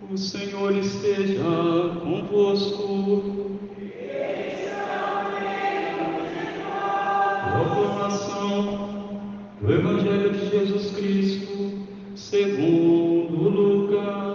O 0.00 0.16
Senhor 0.16 0.74
esteja 0.76 1.42
convosco. 2.02 3.58
Proclamação 7.52 8.88
do 9.60 9.72
Evangelho 9.72 10.32
de 10.32 10.50
Jesus 10.50 10.90
Cristo, 10.92 11.86
segundo 12.14 13.48
Lucas. 13.50 14.28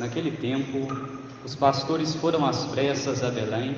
Naquele 0.00 0.30
tempo, 0.30 0.88
os 1.44 1.54
pastores 1.54 2.14
foram 2.14 2.46
às 2.46 2.64
pressas 2.64 3.22
a 3.22 3.30
Belém 3.30 3.76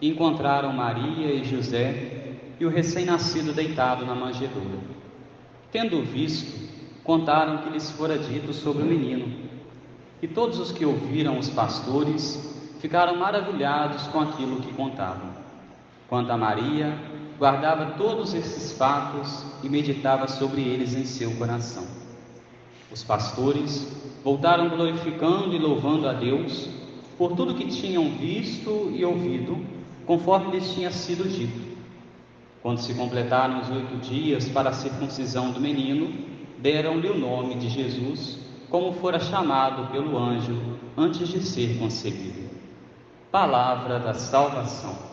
e 0.00 0.08
encontraram 0.08 0.72
Maria 0.72 1.34
e 1.34 1.44
José 1.44 2.38
e 2.58 2.64
o 2.64 2.70
recém-nascido 2.70 3.52
deitado 3.52 4.06
na 4.06 4.14
manjedoura. 4.14 4.78
Tendo 5.70 6.02
visto, 6.02 6.66
contaram 7.04 7.58
que 7.58 7.68
lhes 7.68 7.90
fora 7.90 8.18
dito 8.18 8.54
sobre 8.54 8.84
o 8.84 8.86
menino. 8.86 9.50
E 10.22 10.26
todos 10.26 10.58
os 10.58 10.72
que 10.72 10.86
ouviram 10.86 11.38
os 11.38 11.50
pastores 11.50 12.54
ficaram 12.80 13.18
maravilhados 13.18 14.04
com 14.04 14.20
aquilo 14.20 14.62
que 14.62 14.72
contavam. 14.72 15.28
Quanto 16.08 16.30
a 16.30 16.38
Maria, 16.38 16.96
guardava 17.38 17.98
todos 17.98 18.32
esses 18.32 18.72
fatos 18.72 19.44
e 19.62 19.68
meditava 19.68 20.26
sobre 20.26 20.62
eles 20.62 20.94
em 20.94 21.04
seu 21.04 21.30
coração. 21.32 21.86
Os 22.90 23.04
pastores 23.04 23.86
voltaram 24.22 24.68
glorificando 24.68 25.54
e 25.54 25.58
louvando 25.58 26.08
a 26.08 26.12
Deus 26.12 26.68
por 27.16 27.32
tudo 27.32 27.54
que 27.54 27.66
tinham 27.66 28.10
visto 28.10 28.90
e 28.94 29.04
ouvido, 29.04 29.58
conforme 30.06 30.52
lhes 30.52 30.72
tinha 30.72 30.90
sido 30.90 31.28
dito. 31.28 31.70
Quando 32.62 32.78
se 32.78 32.94
completaram 32.94 33.60
os 33.60 33.70
oito 33.70 33.96
dias 33.98 34.48
para 34.48 34.70
a 34.70 34.72
circuncisão 34.72 35.50
do 35.50 35.60
menino, 35.60 36.12
deram-lhe 36.58 37.08
o 37.08 37.18
nome 37.18 37.54
de 37.54 37.68
Jesus, 37.68 38.38
como 38.68 38.92
fora 38.94 39.18
chamado 39.18 39.90
pelo 39.90 40.16
anjo 40.18 40.58
antes 40.96 41.28
de 41.28 41.42
ser 41.42 41.78
concebido. 41.78 42.50
Palavra 43.30 43.98
da 43.98 44.14
salvação. 44.14 45.10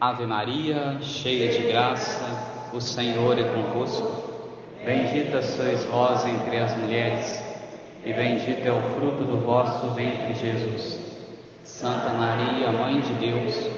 Ave 0.00 0.26
Maria, 0.26 0.98
cheia 1.00 1.50
de 1.52 1.66
graça, 1.66 2.70
o 2.72 2.80
Senhor 2.80 3.38
é 3.38 3.44
convosco. 3.44 4.27
Bendita 4.88 5.42
sois 5.42 5.84
vós 5.84 6.24
entre 6.24 6.56
as 6.56 6.74
mulheres, 6.78 7.44
e 8.06 8.10
bendito 8.10 8.66
é 8.66 8.72
o 8.72 8.80
fruto 8.94 9.22
do 9.22 9.36
vosso 9.44 9.90
ventre, 9.90 10.32
Jesus. 10.34 10.98
Santa 11.62 12.08
Maria, 12.14 12.72
Mãe 12.72 12.98
de 12.98 13.12
Deus, 13.12 13.70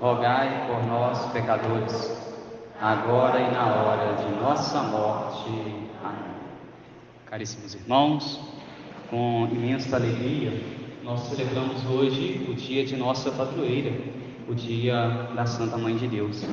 rogai 0.00 0.68
por 0.68 0.86
nós, 0.86 1.26
pecadores, 1.32 2.16
agora 2.80 3.40
e 3.40 3.50
na 3.50 3.66
hora 3.66 4.14
de 4.14 4.32
nossa 4.40 4.80
morte. 4.80 5.50
Amém. 6.04 6.36
Caríssimos 7.26 7.74
irmãos, 7.74 8.40
com 9.10 9.48
imensa 9.50 9.96
alegria, 9.96 10.52
nós 11.02 11.22
celebramos 11.30 11.84
hoje 11.84 12.46
o 12.48 12.54
dia 12.54 12.84
de 12.84 12.94
nossa 12.96 13.32
padroeira, 13.32 13.90
o 14.48 14.54
dia 14.54 15.30
da 15.34 15.46
Santa 15.46 15.76
Mãe 15.76 15.96
de 15.96 16.06
Deus. 16.06 16.46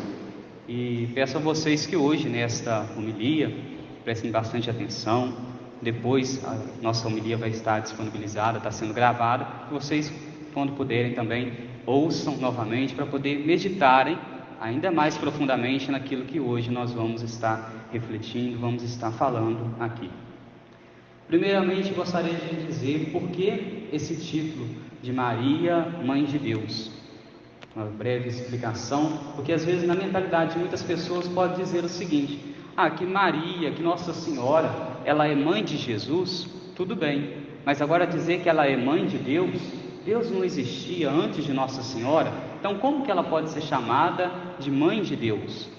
E 0.68 1.08
peço 1.14 1.38
a 1.38 1.40
vocês 1.40 1.86
que 1.86 1.96
hoje, 1.96 2.28
nesta 2.28 2.84
homilia, 2.98 3.71
prestem 4.04 4.32
bastante 4.32 4.70
atenção. 4.70 5.34
Depois 5.82 6.44
a 6.46 6.58
nossa 6.82 7.08
homilia 7.08 7.38
vai 7.38 7.50
estar 7.50 7.80
disponibilizada, 7.80 8.58
está 8.58 8.72
sendo 8.72 8.94
gravada. 8.94 9.48
Vocês, 9.72 10.12
quando 10.54 10.74
puderem 10.74 11.14
também, 11.14 11.54
ouçam 11.86 12.38
novamente 12.38 12.94
para 12.94 13.06
poder 13.06 13.46
meditarem 13.46 14.18
ainda 14.60 14.92
mais 14.92 15.18
profundamente 15.18 15.90
naquilo 15.90 16.24
que 16.26 16.40
hoje 16.40 16.70
nós 16.70 16.94
vamos 16.94 17.24
estar 17.24 17.88
refletindo, 17.92 18.60
vamos 18.60 18.84
estar 18.84 19.12
falando 19.12 19.76
aqui. 19.80 20.10
Primeiramente, 21.28 21.92
gostaria 21.94 22.34
de 22.34 22.68
dizer 22.68 23.10
por 23.12 23.30
que 23.30 23.88
esse 23.92 24.16
título 24.18 24.68
de 25.02 25.12
Maria, 25.12 25.80
Mãe 26.06 26.26
de 26.26 26.38
Deus. 26.38 26.92
Uma 27.76 27.86
breve 27.86 28.30
explicação, 28.30 29.18
porque 29.36 29.52
às 29.52 29.64
vezes 29.66 29.88
na 29.88 29.96
mentalidade 29.96 30.54
de 30.54 30.60
muitas 30.60 30.84
pessoas 30.84 31.28
pode 31.28 31.56
dizer 31.56 31.84
o 31.84 31.90
seguinte: 31.90 32.51
ah, 32.82 32.90
que 32.90 33.06
Maria, 33.06 33.70
que 33.70 33.84
Nossa 33.84 34.12
Senhora, 34.12 34.98
ela 35.06 35.28
é 35.28 35.36
mãe 35.36 35.64
de 35.64 35.78
Jesus, 35.78 36.50
tudo 36.76 36.96
bem. 36.96 37.32
Mas 37.64 37.80
agora 37.80 38.08
dizer 38.08 38.42
que 38.42 38.50
ela 38.50 38.66
é 38.66 38.76
mãe 38.76 39.06
de 39.06 39.20
Deus, 39.20 39.62
Deus 40.04 40.32
não 40.32 40.44
existia 40.44 41.12
antes 41.12 41.46
de 41.46 41.54
Nossa 41.54 41.84
Senhora, 41.84 42.34
então 42.60 42.80
como 42.80 43.06
que 43.06 43.12
ela 43.12 43.24
pode 43.24 43.52
ser 43.52 43.62
chamada 43.62 44.32
de 44.58 44.72
mãe 44.72 45.04
de 45.04 45.16
Deus? 45.16 45.70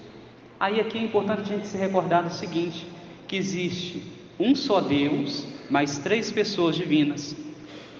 Aí 0.57 0.79
aqui 0.79 0.97
é 0.97 1.03
importante 1.03 1.41
a 1.41 1.57
gente 1.57 1.67
se 1.67 1.77
recordar 1.77 2.23
do 2.23 2.31
seguinte, 2.31 2.87
que 3.27 3.35
existe 3.35 4.01
um 4.39 4.55
só 4.55 4.79
Deus, 4.79 5.45
mais 5.69 5.97
três 5.97 6.31
pessoas 6.31 6.73
divinas. 6.73 7.35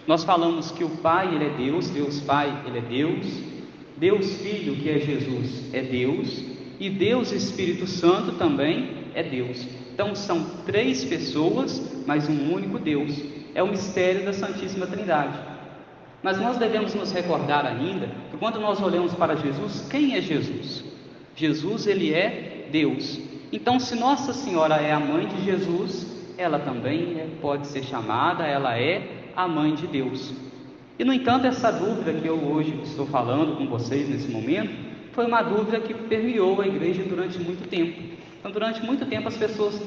Nós 0.08 0.24
falamos 0.24 0.72
que 0.72 0.86
o 0.86 0.90
Pai, 0.90 1.36
ele 1.36 1.44
é 1.44 1.50
Deus, 1.50 1.90
Deus 1.90 2.22
Pai, 2.22 2.58
ele 2.66 2.78
é 2.78 2.82
Deus, 2.82 3.28
Deus 3.98 4.38
Filho, 4.38 4.78
que 4.78 4.90
é 4.90 5.00
Jesus, 5.00 5.74
é 5.74 5.82
Deus, 5.82 6.53
e 6.80 6.90
Deus 6.90 7.32
Espírito 7.32 7.88
Santo 7.88 8.34
também 8.34 8.90
é 9.14 9.24
Deus. 9.24 9.68
Então 9.94 10.16
são 10.16 10.44
três 10.66 11.06
pessoas, 11.06 12.04
mas 12.06 12.28
um 12.28 12.54
único 12.54 12.80
Deus. 12.80 13.14
É 13.56 13.62
o 13.62 13.68
mistério 13.68 14.26
da 14.26 14.34
Santíssima 14.34 14.88
Trindade. 14.88 15.38
Mas 16.24 16.40
nós 16.40 16.58
devemos 16.58 16.96
nos 16.96 17.12
recordar 17.12 17.66
ainda 17.66 18.08
que 18.32 18.38
quando 18.38 18.60
nós 18.60 18.82
olhamos 18.82 19.14
para 19.14 19.36
Jesus, 19.36 19.88
quem 19.90 20.16
é 20.16 20.22
Jesus? 20.22 20.84
Jesus, 21.36 21.86
ele 21.86 22.14
é 22.14 22.68
Deus. 22.72 23.20
Então, 23.52 23.80
se 23.80 23.96
Nossa 23.96 24.34
Senhora 24.34 24.76
é 24.76 24.92
a 24.92 25.00
mãe 25.00 25.28
de 25.28 25.44
Jesus, 25.44 26.08
ela 26.38 26.58
também 26.58 27.20
é, 27.20 27.28
pode 27.42 27.68
ser 27.68 27.84
chamada, 27.84 28.46
ela 28.46 28.78
é 28.78 29.30
a 29.36 29.48
mãe 29.48 29.76
de 29.76 29.86
Deus. 29.86 30.34
E 30.98 31.04
no 31.04 31.14
entanto, 31.14 31.46
essa 31.46 31.72
dúvida 31.72 32.14
que 32.14 32.28
eu 32.28 32.36
hoje 32.36 32.80
estou 32.84 33.06
falando 33.06 33.58
com 33.58 33.68
vocês 33.68 34.08
nesse 34.10 34.32
momento, 34.32 34.93
foi 35.14 35.26
uma 35.26 35.42
dúvida 35.42 35.80
que 35.80 35.94
permeou 35.94 36.60
a 36.60 36.68
igreja 36.68 37.04
durante 37.04 37.40
muito 37.40 37.68
tempo. 37.70 38.02
Então, 38.40 38.52
durante 38.52 38.84
muito 38.84 39.06
tempo 39.06 39.28
as 39.28 39.38
pessoas 39.38 39.82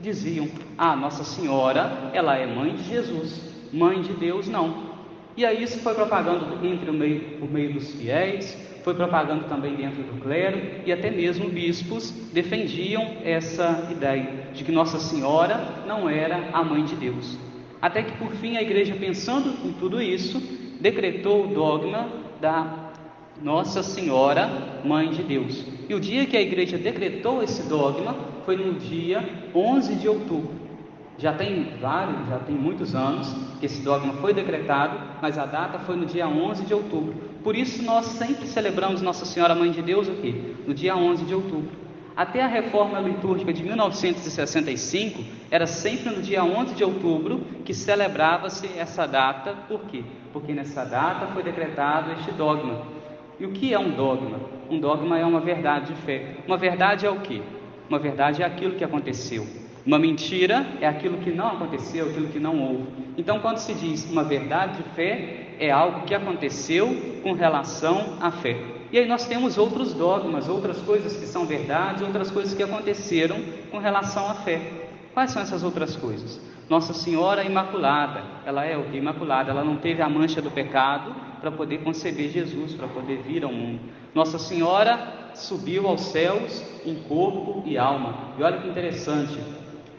diziam: 0.00 0.48
"Ah, 0.76 0.96
Nossa 0.96 1.24
Senhora, 1.24 2.10
ela 2.12 2.36
é 2.36 2.46
mãe 2.46 2.74
de 2.74 2.84
Jesus, 2.84 3.40
mãe 3.72 4.00
de 4.02 4.12
Deus 4.14 4.48
não". 4.48 4.92
E 5.36 5.46
aí 5.46 5.62
isso 5.62 5.78
foi 5.78 5.94
propagando 5.94 6.66
entre 6.66 6.90
o 6.90 6.92
meio, 6.92 7.38
por 7.38 7.50
meio 7.50 7.72
dos 7.72 7.92
fiéis, 7.92 8.56
foi 8.82 8.94
propagando 8.94 9.44
também 9.44 9.74
dentro 9.74 10.02
do 10.02 10.20
clero 10.20 10.60
e 10.84 10.92
até 10.92 11.10
mesmo 11.10 11.48
bispos 11.48 12.10
defendiam 12.32 13.16
essa 13.24 13.88
ideia 13.90 14.48
de 14.52 14.64
que 14.64 14.72
Nossa 14.72 14.98
Senhora 14.98 15.84
não 15.86 16.08
era 16.08 16.48
a 16.52 16.62
mãe 16.64 16.84
de 16.84 16.96
Deus. 16.96 17.38
Até 17.80 18.02
que 18.02 18.12
por 18.12 18.32
fim 18.32 18.56
a 18.56 18.62
igreja, 18.62 18.94
pensando 18.94 19.54
em 19.66 19.72
tudo 19.72 20.02
isso, 20.02 20.40
decretou 20.80 21.44
o 21.44 21.54
dogma 21.54 22.08
da 22.40 22.81
Nossa 23.42 23.82
Senhora, 23.82 24.80
Mãe 24.84 25.10
de 25.10 25.22
Deus. 25.22 25.66
E 25.88 25.94
o 25.94 25.98
dia 25.98 26.26
que 26.26 26.36
a 26.36 26.40
igreja 26.40 26.78
decretou 26.78 27.42
esse 27.42 27.64
dogma 27.64 28.14
foi 28.44 28.56
no 28.56 28.74
dia 28.74 29.48
11 29.52 29.96
de 29.96 30.08
outubro. 30.08 30.62
Já 31.18 31.32
tem 31.32 31.76
vários, 31.80 32.28
já 32.28 32.38
tem 32.38 32.54
muitos 32.54 32.94
anos 32.94 33.34
que 33.58 33.66
esse 33.66 33.82
dogma 33.82 34.14
foi 34.14 34.32
decretado, 34.32 34.96
mas 35.20 35.36
a 35.38 35.44
data 35.44 35.80
foi 35.80 35.96
no 35.96 36.06
dia 36.06 36.28
11 36.28 36.64
de 36.64 36.72
outubro. 36.72 37.14
Por 37.42 37.56
isso 37.56 37.82
nós 37.82 38.06
sempre 38.06 38.46
celebramos 38.46 39.02
Nossa 39.02 39.24
Senhora 39.24 39.56
Mãe 39.56 39.72
de 39.72 39.82
Deus 39.82 40.08
aqui, 40.08 40.56
no 40.64 40.72
dia 40.72 40.96
11 40.96 41.24
de 41.24 41.34
outubro. 41.34 41.82
Até 42.14 42.42
a 42.42 42.46
reforma 42.46 43.00
litúrgica 43.00 43.52
de 43.52 43.64
1965 43.64 45.24
era 45.50 45.66
sempre 45.66 46.14
no 46.14 46.22
dia 46.22 46.44
11 46.44 46.74
de 46.74 46.84
outubro 46.84 47.40
que 47.64 47.74
celebrava-se 47.74 48.68
essa 48.76 49.06
data. 49.06 49.52
Por 49.66 49.80
quê? 49.80 50.04
Porque 50.32 50.52
nessa 50.52 50.84
data 50.84 51.26
foi 51.28 51.42
decretado 51.42 52.12
este 52.12 52.30
dogma. 52.32 53.01
E 53.42 53.44
o 53.44 53.50
que 53.50 53.74
é 53.74 53.78
um 53.78 53.90
dogma? 53.90 54.38
Um 54.70 54.78
dogma 54.78 55.18
é 55.18 55.24
uma 55.24 55.40
verdade 55.40 55.92
de 55.92 56.00
fé. 56.02 56.36
Uma 56.46 56.56
verdade 56.56 57.04
é 57.04 57.10
o 57.10 57.18
quê? 57.18 57.42
Uma 57.88 57.98
verdade 57.98 58.40
é 58.40 58.46
aquilo 58.46 58.76
que 58.76 58.84
aconteceu. 58.84 59.44
Uma 59.84 59.98
mentira 59.98 60.64
é 60.80 60.86
aquilo 60.86 61.18
que 61.18 61.32
não 61.32 61.48
aconteceu, 61.48 62.08
aquilo 62.08 62.28
que 62.28 62.38
não 62.38 62.56
houve. 62.60 62.84
Então, 63.18 63.40
quando 63.40 63.58
se 63.58 63.74
diz 63.74 64.08
uma 64.08 64.22
verdade 64.22 64.76
de 64.76 64.88
fé, 64.90 65.56
é 65.58 65.72
algo 65.72 66.02
que 66.02 66.14
aconteceu 66.14 67.20
com 67.24 67.32
relação 67.32 68.16
à 68.20 68.30
fé. 68.30 68.56
E 68.92 68.98
aí 69.00 69.08
nós 69.08 69.26
temos 69.26 69.58
outros 69.58 69.92
dogmas, 69.92 70.48
outras 70.48 70.78
coisas 70.78 71.16
que 71.16 71.26
são 71.26 71.44
verdades, 71.44 72.00
outras 72.00 72.30
coisas 72.30 72.54
que 72.54 72.62
aconteceram 72.62 73.42
com 73.72 73.78
relação 73.78 74.30
à 74.30 74.34
fé. 74.34 74.60
Quais 75.12 75.32
são 75.32 75.42
essas 75.42 75.64
outras 75.64 75.96
coisas? 75.96 76.40
Nossa 76.72 76.94
Senhora 76.94 77.44
Imaculada, 77.44 78.22
ela 78.46 78.64
é 78.64 78.78
o? 78.78 78.96
Imaculada, 78.96 79.50
ela 79.50 79.62
não 79.62 79.76
teve 79.76 80.00
a 80.00 80.08
mancha 80.08 80.40
do 80.40 80.50
pecado 80.50 81.14
para 81.38 81.50
poder 81.50 81.82
conceber 81.82 82.30
Jesus, 82.30 82.72
para 82.72 82.88
poder 82.88 83.18
vir 83.18 83.44
ao 83.44 83.52
mundo. 83.52 83.78
Nossa 84.14 84.38
Senhora 84.38 85.30
subiu 85.34 85.86
aos 85.86 86.00
céus 86.00 86.64
em 86.86 86.94
corpo 86.94 87.62
e 87.66 87.76
alma. 87.76 88.14
E 88.38 88.42
olha 88.42 88.56
que 88.56 88.66
interessante, 88.66 89.38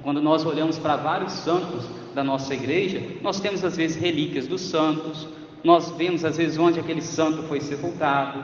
quando 0.02 0.20
nós 0.20 0.44
olhamos 0.48 0.80
para 0.80 0.96
vários 0.96 1.34
santos 1.34 1.88
da 2.16 2.24
nossa 2.24 2.56
igreja, 2.56 3.04
nós 3.22 3.40
temos 3.40 3.64
às 3.64 3.78
vezes 3.78 3.96
relíquias 3.96 4.48
dos 4.48 4.62
santos, 4.62 5.28
nós 5.64 5.92
vemos 5.92 6.26
às 6.26 6.38
vezes 6.38 6.58
onde 6.58 6.80
aquele 6.80 7.04
santo 7.04 7.44
foi 7.44 7.62
sepultado, 7.62 8.44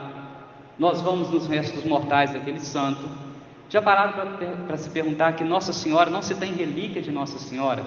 nós 0.78 1.00
vamos 1.00 1.30
nos 1.30 1.48
restos 1.48 1.82
mortais 1.82 2.32
daquele 2.32 2.60
santo. 2.60 3.08
Já 3.68 3.82
pararam 3.82 4.12
para 4.68 4.76
se 4.76 4.88
perguntar 4.88 5.32
que 5.32 5.42
Nossa 5.42 5.72
Senhora 5.72 6.08
não 6.08 6.22
se 6.22 6.36
tem 6.36 6.52
relíquia 6.52 7.02
de 7.02 7.10
Nossa 7.10 7.36
Senhora? 7.36 7.82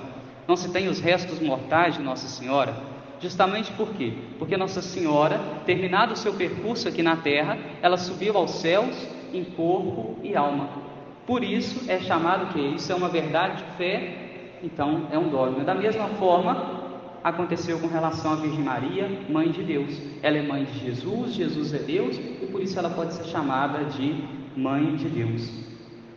Não 0.47 0.55
se 0.55 0.71
tem 0.71 0.87
os 0.87 0.99
restos 0.99 1.39
mortais 1.39 1.95
de 1.95 2.03
Nossa 2.03 2.27
Senhora? 2.27 2.73
Justamente 3.19 3.71
por 3.71 3.93
quê? 3.93 4.13
Porque 4.37 4.57
Nossa 4.57 4.81
Senhora, 4.81 5.39
terminado 5.65 6.13
o 6.13 6.17
seu 6.17 6.33
percurso 6.33 6.87
aqui 6.87 7.01
na 7.01 7.15
terra, 7.15 7.57
ela 7.81 7.97
subiu 7.97 8.37
aos 8.37 8.51
céus 8.51 9.07
em 9.33 9.43
corpo 9.43 10.17
e 10.21 10.35
alma. 10.35 10.69
Por 11.25 11.43
isso 11.43 11.89
é 11.89 11.99
chamado 11.99 12.53
que 12.53 12.59
isso 12.59 12.91
é 12.91 12.95
uma 12.95 13.07
verdade 13.07 13.63
de 13.63 13.77
fé, 13.77 14.59
então 14.61 15.07
é 15.11 15.17
um 15.17 15.29
dogma. 15.29 15.63
Da 15.63 15.73
mesma 15.73 16.07
forma, 16.09 16.83
aconteceu 17.23 17.79
com 17.79 17.87
relação 17.87 18.33
à 18.33 18.35
Virgem 18.35 18.61
Maria, 18.61 19.09
mãe 19.29 19.49
de 19.49 19.63
Deus. 19.63 19.97
Ela 20.21 20.37
é 20.37 20.41
mãe 20.41 20.65
de 20.65 20.79
Jesus, 20.79 21.33
Jesus 21.33 21.73
é 21.73 21.79
Deus 21.79 22.17
e 22.17 22.45
por 22.51 22.61
isso 22.61 22.77
ela 22.77 22.89
pode 22.89 23.13
ser 23.13 23.23
chamada 23.25 23.85
de 23.85 24.23
mãe 24.55 24.95
de 24.97 25.07
Deus. 25.07 25.49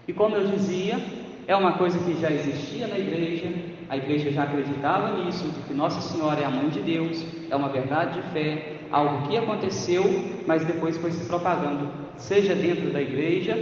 E 0.09 0.13
como 0.13 0.35
eu 0.35 0.49
dizia, 0.49 0.99
é 1.47 1.55
uma 1.55 1.75
coisa 1.75 1.99
que 2.01 2.21
já 2.21 2.31
existia 2.31 2.89
na 2.89 2.99
igreja, 2.99 3.49
a 3.89 3.97
igreja 3.97 4.31
já 4.31 4.45
acreditava 4.45 5.23
nisso, 5.23 5.45
de 5.49 5.61
que 5.61 5.75
Nossa 5.75 6.01
Senhora 6.01 6.41
é 6.41 6.45
a 6.45 6.51
mãe 6.51 6.69
de 6.69 6.81
Deus, 6.81 7.25
é 7.51 7.57
uma 7.57 7.69
verdade 7.69 8.21
de 8.21 8.29
fé, 8.31 8.77
algo 8.91 9.29
que 9.29 9.37
aconteceu, 9.37 10.05
mas 10.47 10.65
depois 10.65 10.97
foi 10.97 11.11
se 11.13 11.25
propagando, 11.27 11.89
seja 12.17 12.55
dentro 12.55 12.91
da 12.91 13.01
igreja, 13.01 13.57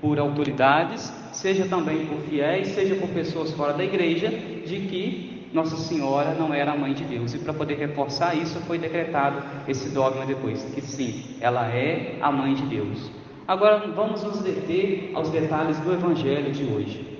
por 0.00 0.18
autoridades, 0.18 1.12
seja 1.32 1.66
também 1.66 2.06
por 2.06 2.18
fiéis, 2.20 2.68
seja 2.68 2.94
por 2.94 3.08
pessoas 3.08 3.50
fora 3.52 3.72
da 3.72 3.84
igreja, 3.84 4.28
de 4.28 4.80
que 4.88 5.48
Nossa 5.52 5.76
Senhora 5.76 6.34
não 6.34 6.54
era 6.54 6.72
a 6.72 6.76
mãe 6.76 6.92
de 6.92 7.04
Deus. 7.04 7.34
E 7.34 7.38
para 7.38 7.52
poder 7.52 7.78
reforçar 7.78 8.36
isso, 8.36 8.60
foi 8.60 8.78
decretado 8.78 9.42
esse 9.66 9.88
dogma 9.90 10.24
depois, 10.24 10.62
que 10.74 10.80
sim, 10.80 11.36
ela 11.40 11.66
é 11.66 12.16
a 12.20 12.30
mãe 12.30 12.54
de 12.54 12.62
Deus. 12.62 13.10
Agora 13.46 13.78
vamos 13.88 14.22
nos 14.22 14.40
deter 14.40 15.10
aos 15.14 15.30
detalhes 15.30 15.78
do 15.80 15.92
Evangelho 15.92 16.52
de 16.52 16.64
hoje. 16.64 17.18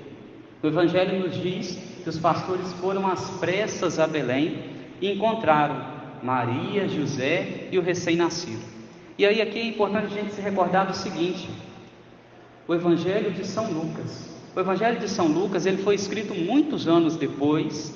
O 0.61 0.67
Evangelho 0.67 1.19
nos 1.19 1.35
diz 1.41 1.88
que 2.03 2.09
os 2.09 2.17
pastores 2.17 2.71
foram 2.73 3.07
às 3.07 3.29
pressas 3.31 3.99
a 3.99 4.07
Belém 4.07 4.63
e 5.01 5.11
encontraram 5.11 5.99
Maria, 6.23 6.87
José 6.87 7.67
e 7.71 7.77
o 7.77 7.81
recém-nascido. 7.81 8.61
E 9.17 9.25
aí 9.25 9.41
aqui 9.41 9.59
é 9.59 9.65
importante 9.65 10.05
a 10.05 10.21
gente 10.21 10.33
se 10.33 10.41
recordar 10.41 10.87
do 10.87 10.95
seguinte: 10.95 11.49
o 12.67 12.73
Evangelho 12.73 13.31
de 13.31 13.45
São 13.45 13.71
Lucas. 13.71 14.29
O 14.55 14.59
Evangelho 14.59 14.99
de 14.99 15.09
São 15.09 15.27
Lucas 15.27 15.65
ele 15.65 15.83
foi 15.83 15.95
escrito 15.95 16.33
muitos 16.33 16.87
anos 16.87 17.15
depois 17.15 17.93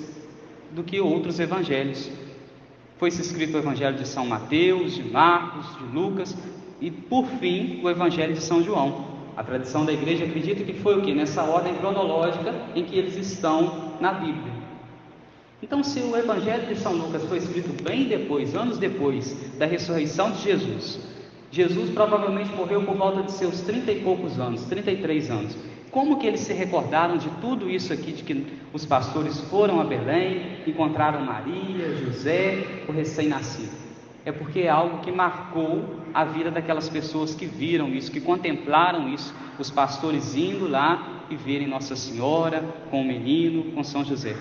do 0.72 0.84
que 0.84 1.00
outros 1.00 1.40
evangelhos. 1.40 2.10
Foi 2.98 3.10
escrito 3.10 3.56
o 3.56 3.60
Evangelho 3.60 3.98
de 3.98 4.08
São 4.08 4.26
Mateus, 4.26 4.96
de 4.96 5.04
Marcos, 5.04 5.78
de 5.78 5.96
Lucas, 5.96 6.36
e 6.80 6.90
por 6.90 7.26
fim 7.26 7.82
o 7.84 7.90
Evangelho 7.90 8.34
de 8.34 8.42
São 8.42 8.64
João. 8.64 9.13
A 9.36 9.44
tradição 9.44 9.84
da 9.86 9.92
igreja 9.92 10.26
acredita 10.26 10.64
que 10.64 10.74
foi 10.74 10.98
o 10.98 11.02
que? 11.02 11.14
Nessa 11.14 11.44
ordem 11.44 11.74
cronológica 11.76 12.54
em 12.76 12.84
que 12.84 12.98
eles 12.98 13.16
estão 13.16 13.94
na 14.00 14.14
Bíblia. 14.14 14.54
Então, 15.62 15.82
se 15.84 16.02
o 16.02 16.16
Evangelho 16.16 16.68
de 16.68 16.76
São 16.76 16.94
Lucas 16.94 17.24
foi 17.24 17.38
escrito 17.38 17.82
bem 17.84 18.04
depois, 18.04 18.54
anos 18.54 18.78
depois 18.78 19.36
da 19.58 19.66
ressurreição 19.66 20.32
de 20.32 20.42
Jesus, 20.44 21.00
Jesus 21.50 21.90
provavelmente 21.92 22.54
morreu 22.54 22.84
por 22.84 22.96
volta 22.96 23.24
de 23.24 23.32
seus 23.32 23.62
trinta 23.62 23.92
e 23.92 24.02
poucos 24.02 24.40
anos, 24.40 24.66
33 24.66 25.32
anos. 25.32 25.58
Como 25.90 26.20
que 26.20 26.28
eles 26.28 26.42
se 26.42 26.54
recordaram 26.54 27.18
de 27.18 27.30
tudo 27.40 27.70
isso 27.70 27.94
aqui, 27.94 28.12
de 28.12 28.24
que 28.24 28.46
os 28.74 28.86
pastores 28.86 29.40
foram 29.42 29.80
a 29.80 29.84
Belém, 29.84 30.58
encontraram 30.68 31.22
Maria, 31.22 31.96
José, 31.96 32.84
o 32.88 32.92
recém-nascido? 32.92 33.83
É 34.26 34.32
porque 34.32 34.62
é 34.62 34.70
algo 34.70 35.00
que 35.00 35.12
marcou 35.12 35.98
a 36.14 36.24
vida 36.24 36.50
daquelas 36.50 36.88
pessoas 36.90 37.36
que 37.36 37.46
viram 37.46 37.90
isso, 37.90 38.12
que 38.12 38.22
contemplaram 38.22 39.10
isso, 39.10 39.34
os 39.60 39.70
pastores 39.70 40.36
indo 40.36 40.68
lá 40.68 41.26
e 41.30 41.36
verem 41.36 41.68
Nossa 41.68 41.96
Senhora 41.96 42.64
com 42.90 43.02
o 43.02 43.06
menino, 43.06 43.72
com 43.72 43.84
São 43.84 44.04
José. 44.04 44.36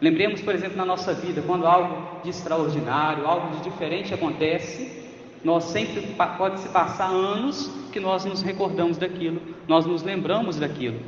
Lembremos, 0.00 0.42
por 0.42 0.54
exemplo, 0.54 0.76
na 0.76 0.84
nossa 0.84 1.14
vida, 1.14 1.42
quando 1.42 1.66
algo 1.66 2.20
de 2.22 2.30
extraordinário, 2.30 3.26
algo 3.26 3.56
de 3.56 3.62
diferente 3.62 4.12
acontece, 4.12 5.04
nós 5.42 5.64
sempre 5.64 6.02
pode 6.36 6.60
se 6.60 6.68
passar 6.68 7.08
anos 7.08 7.70
que 7.92 7.98
nós 7.98 8.24
nos 8.24 8.42
recordamos 8.42 8.98
daquilo, 8.98 9.40
nós 9.66 9.86
nos 9.86 10.02
lembramos 10.02 10.58
daquilo. 10.58 11.00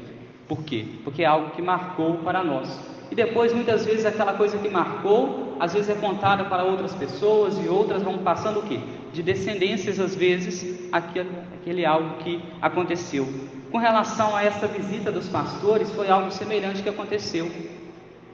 Por 0.46 0.62
quê? 0.62 0.86
Porque 1.04 1.22
é 1.22 1.26
algo 1.26 1.50
que 1.50 1.60
marcou 1.60 2.14
para 2.18 2.42
nós. 2.42 2.68
E 3.10 3.14
depois, 3.14 3.52
muitas 3.52 3.84
vezes, 3.84 4.04
aquela 4.04 4.34
coisa 4.34 4.58
que 4.58 4.68
marcou, 4.68 5.56
às 5.58 5.72
vezes 5.72 5.88
é 5.88 5.94
contada 5.94 6.44
para 6.44 6.62
outras 6.62 6.94
pessoas 6.94 7.58
e 7.58 7.68
outras 7.68 8.02
vão 8.02 8.18
passando 8.18 8.60
o 8.60 8.62
quê? 8.62 8.78
De 9.12 9.22
descendências, 9.22 9.98
às 9.98 10.14
vezes, 10.14 10.88
aquele, 10.92 11.30
aquele 11.54 11.86
algo 11.86 12.18
que 12.18 12.42
aconteceu. 12.60 13.26
Com 13.70 13.78
relação 13.78 14.36
a 14.36 14.42
essa 14.42 14.66
visita 14.66 15.10
dos 15.10 15.28
pastores, 15.28 15.90
foi 15.90 16.10
algo 16.10 16.30
semelhante 16.30 16.82
que 16.82 16.88
aconteceu. 16.88 17.50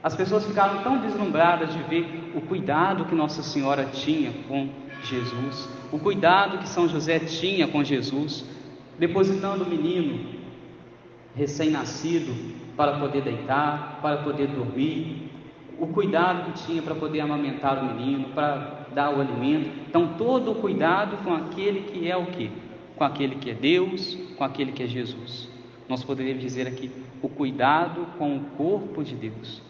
As 0.03 0.15
pessoas 0.15 0.45
ficaram 0.45 0.83
tão 0.83 0.99
deslumbradas 0.99 1.73
de 1.73 1.81
ver 1.83 2.31
o 2.35 2.41
cuidado 2.41 3.05
que 3.05 3.15
Nossa 3.15 3.41
Senhora 3.41 3.85
tinha 3.85 4.31
com 4.47 4.69
Jesus, 5.03 5.69
o 5.91 5.99
cuidado 5.99 6.59
que 6.59 6.69
São 6.69 6.87
José 6.87 7.19
tinha 7.19 7.67
com 7.67 7.83
Jesus, 7.83 8.45
depositando 8.99 9.63
o 9.63 9.69
menino 9.69 10.35
recém-nascido 11.35 12.33
para 12.75 12.99
poder 12.99 13.21
deitar, 13.21 13.99
para 14.01 14.17
poder 14.17 14.47
dormir, 14.47 15.31
o 15.79 15.87
cuidado 15.87 16.51
que 16.51 16.65
tinha 16.65 16.81
para 16.81 16.95
poder 16.95 17.19
amamentar 17.19 17.83
o 17.83 17.95
menino, 17.95 18.29
para 18.29 18.85
dar 18.93 19.15
o 19.15 19.21
alimento. 19.21 19.69
Então, 19.87 20.13
todo 20.17 20.51
o 20.51 20.55
cuidado 20.55 21.17
com 21.23 21.33
aquele 21.33 21.81
que 21.81 22.09
é 22.09 22.15
o 22.15 22.27
que? 22.27 22.49
Com 22.95 23.03
aquele 23.03 23.35
que 23.35 23.49
é 23.49 23.53
Deus, 23.53 24.17
com 24.37 24.43
aquele 24.43 24.71
que 24.71 24.83
é 24.83 24.87
Jesus. 24.87 25.49
Nós 25.87 26.03
poderíamos 26.03 26.41
dizer 26.41 26.67
aqui 26.67 26.91
o 27.21 27.29
cuidado 27.29 28.07
com 28.17 28.37
o 28.37 28.39
corpo 28.57 29.03
de 29.03 29.15
Deus. 29.15 29.61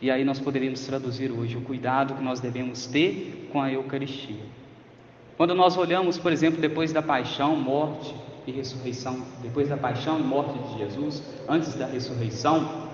E 0.00 0.10
aí 0.10 0.24
nós 0.24 0.38
poderíamos 0.38 0.84
traduzir 0.84 1.30
hoje 1.30 1.56
o 1.56 1.60
cuidado 1.60 2.14
que 2.14 2.22
nós 2.22 2.40
devemos 2.40 2.86
ter 2.86 3.48
com 3.52 3.62
a 3.62 3.72
Eucaristia. 3.72 4.44
Quando 5.36 5.54
nós 5.54 5.76
olhamos, 5.76 6.18
por 6.18 6.32
exemplo, 6.32 6.60
depois 6.60 6.92
da 6.92 7.02
paixão, 7.02 7.56
morte 7.56 8.14
e 8.46 8.52
ressurreição, 8.52 9.20
depois 9.42 9.68
da 9.68 9.76
paixão 9.76 10.20
e 10.20 10.22
morte 10.22 10.58
de 10.58 10.78
Jesus, 10.78 11.22
antes 11.48 11.74
da 11.74 11.86
ressurreição, 11.86 12.86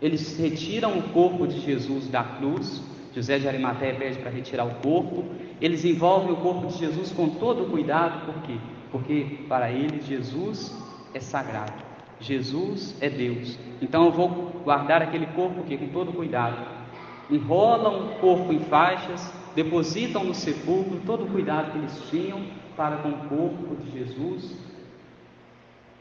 eles 0.00 0.38
retiram 0.38 0.98
o 0.98 1.02
corpo 1.10 1.46
de 1.46 1.60
Jesus 1.60 2.08
da 2.08 2.22
cruz. 2.22 2.82
José 3.14 3.38
de 3.38 3.46
Arimateia 3.46 3.94
pede 3.94 4.18
para 4.18 4.30
retirar 4.30 4.64
o 4.64 4.74
corpo. 4.76 5.24
Eles 5.60 5.84
envolvem 5.84 6.32
o 6.32 6.36
corpo 6.36 6.66
de 6.66 6.78
Jesus 6.78 7.12
com 7.12 7.28
todo 7.28 7.64
o 7.64 7.70
cuidado, 7.70 8.26
por 8.26 8.42
quê? 8.42 8.56
Porque 8.90 9.38
para 9.48 9.70
eles 9.70 10.06
Jesus 10.06 10.76
é 11.12 11.20
sagrado. 11.20 11.72
Jesus 12.20 12.96
é 13.00 13.08
Deus. 13.08 13.58
Então 13.80 14.06
eu 14.06 14.12
vou 14.12 14.28
guardar 14.64 15.02
aquele 15.02 15.26
corpo 15.26 15.60
aqui 15.60 15.76
com 15.76 15.88
todo 15.88 16.12
cuidado. 16.12 16.56
Enrolam 17.30 18.06
o 18.06 18.14
corpo 18.16 18.52
em 18.52 18.60
faixas, 18.60 19.32
depositam 19.54 20.24
no 20.24 20.34
sepulcro 20.34 21.00
todo 21.06 21.24
o 21.24 21.28
cuidado 21.28 21.72
que 21.72 21.78
eles 21.78 22.02
tinham 22.10 22.42
para 22.76 22.98
com 22.98 23.08
o 23.10 23.28
corpo 23.28 23.76
de 23.82 23.98
Jesus. 23.98 24.56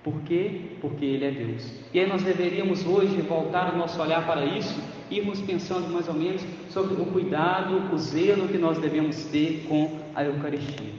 Por 0.03 0.20
quê? 0.22 0.77
Porque 0.82 1.06
Ele 1.06 1.25
é 1.25 1.32
Deus. 1.32 1.72
E 1.94 2.00
aí 2.00 2.08
nós 2.08 2.24
deveríamos 2.24 2.86
hoje 2.86 3.22
voltar 3.22 3.74
o 3.74 3.77
nosso 3.77 4.01
olhar 4.01 4.25
para 4.25 4.46
isso, 4.46 4.82
irmos 5.10 5.39
pensando 5.42 5.88
mais 5.88 6.08
ou 6.10 6.13
menos 6.13 6.42
sobre 6.70 7.01
o 7.01 7.06
cuidado, 7.06 7.94
o 7.94 7.98
zelo 7.98 8.48
que 8.48 8.58
nós 8.58 8.77
devemos 8.80 9.24
ter 9.25 9.65
com 9.70 10.00
a 10.13 10.24
Eucaristia. 10.24 10.92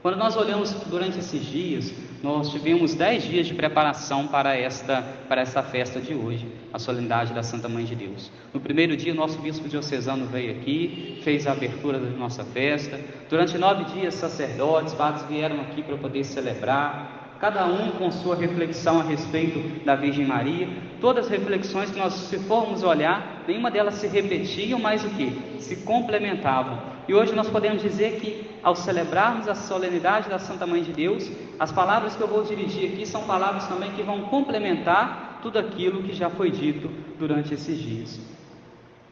Quando 0.00 0.16
nós 0.16 0.36
olhamos 0.36 0.72
durante 0.88 1.18
esses 1.18 1.44
dias, 1.44 1.94
nós 2.22 2.50
tivemos 2.50 2.94
dez 2.94 3.24
dias 3.24 3.46
de 3.46 3.54
preparação 3.54 4.28
para 4.28 4.56
esta, 4.56 5.02
para 5.28 5.40
esta 5.40 5.62
festa 5.62 6.00
de 6.00 6.14
hoje, 6.14 6.46
a 6.72 6.78
solenidade 6.78 7.34
da 7.34 7.42
Santa 7.42 7.68
Mãe 7.68 7.84
de 7.84 7.96
Deus. 7.96 8.30
No 8.54 8.60
primeiro 8.60 8.96
dia, 8.96 9.12
nosso 9.12 9.38
bispo 9.40 9.68
diocesano 9.68 10.26
veio 10.26 10.52
aqui, 10.52 11.20
fez 11.24 11.46
a 11.46 11.52
abertura 11.52 11.98
da 11.98 12.08
nossa 12.10 12.44
festa. 12.44 13.00
Durante 13.28 13.58
nove 13.58 13.84
dias, 13.92 14.14
sacerdotes, 14.14 14.94
padres 14.94 15.26
vieram 15.26 15.60
aqui 15.62 15.82
para 15.82 15.96
poder 15.96 16.22
celebrar, 16.22 17.21
cada 17.42 17.66
um 17.66 17.90
com 17.98 18.08
sua 18.12 18.36
reflexão 18.36 19.00
a 19.00 19.02
respeito 19.02 19.84
da 19.84 19.96
Virgem 19.96 20.24
Maria. 20.24 20.68
Todas 21.00 21.24
as 21.24 21.30
reflexões 21.32 21.90
que 21.90 21.98
nós, 21.98 22.14
se 22.14 22.38
formos 22.38 22.84
olhar, 22.84 23.42
nenhuma 23.48 23.68
delas 23.68 23.94
se 23.94 24.06
repetiam, 24.06 24.78
mas 24.78 25.02
o 25.02 25.10
que? 25.10 25.60
Se 25.60 25.74
complementavam. 25.78 26.78
E 27.08 27.12
hoje 27.12 27.34
nós 27.34 27.50
podemos 27.50 27.82
dizer 27.82 28.20
que, 28.20 28.48
ao 28.62 28.76
celebrarmos 28.76 29.48
a 29.48 29.56
solenidade 29.56 30.28
da 30.28 30.38
Santa 30.38 30.68
Mãe 30.68 30.84
de 30.84 30.92
Deus, 30.92 31.28
as 31.58 31.72
palavras 31.72 32.14
que 32.14 32.22
eu 32.22 32.28
vou 32.28 32.44
dirigir 32.44 32.92
aqui 32.92 33.04
são 33.04 33.24
palavras 33.24 33.66
também 33.66 33.90
que 33.90 34.04
vão 34.04 34.20
complementar 34.20 35.40
tudo 35.42 35.58
aquilo 35.58 36.04
que 36.04 36.14
já 36.14 36.30
foi 36.30 36.48
dito 36.48 36.88
durante 37.18 37.52
esses 37.54 37.76
dias. 37.76 38.20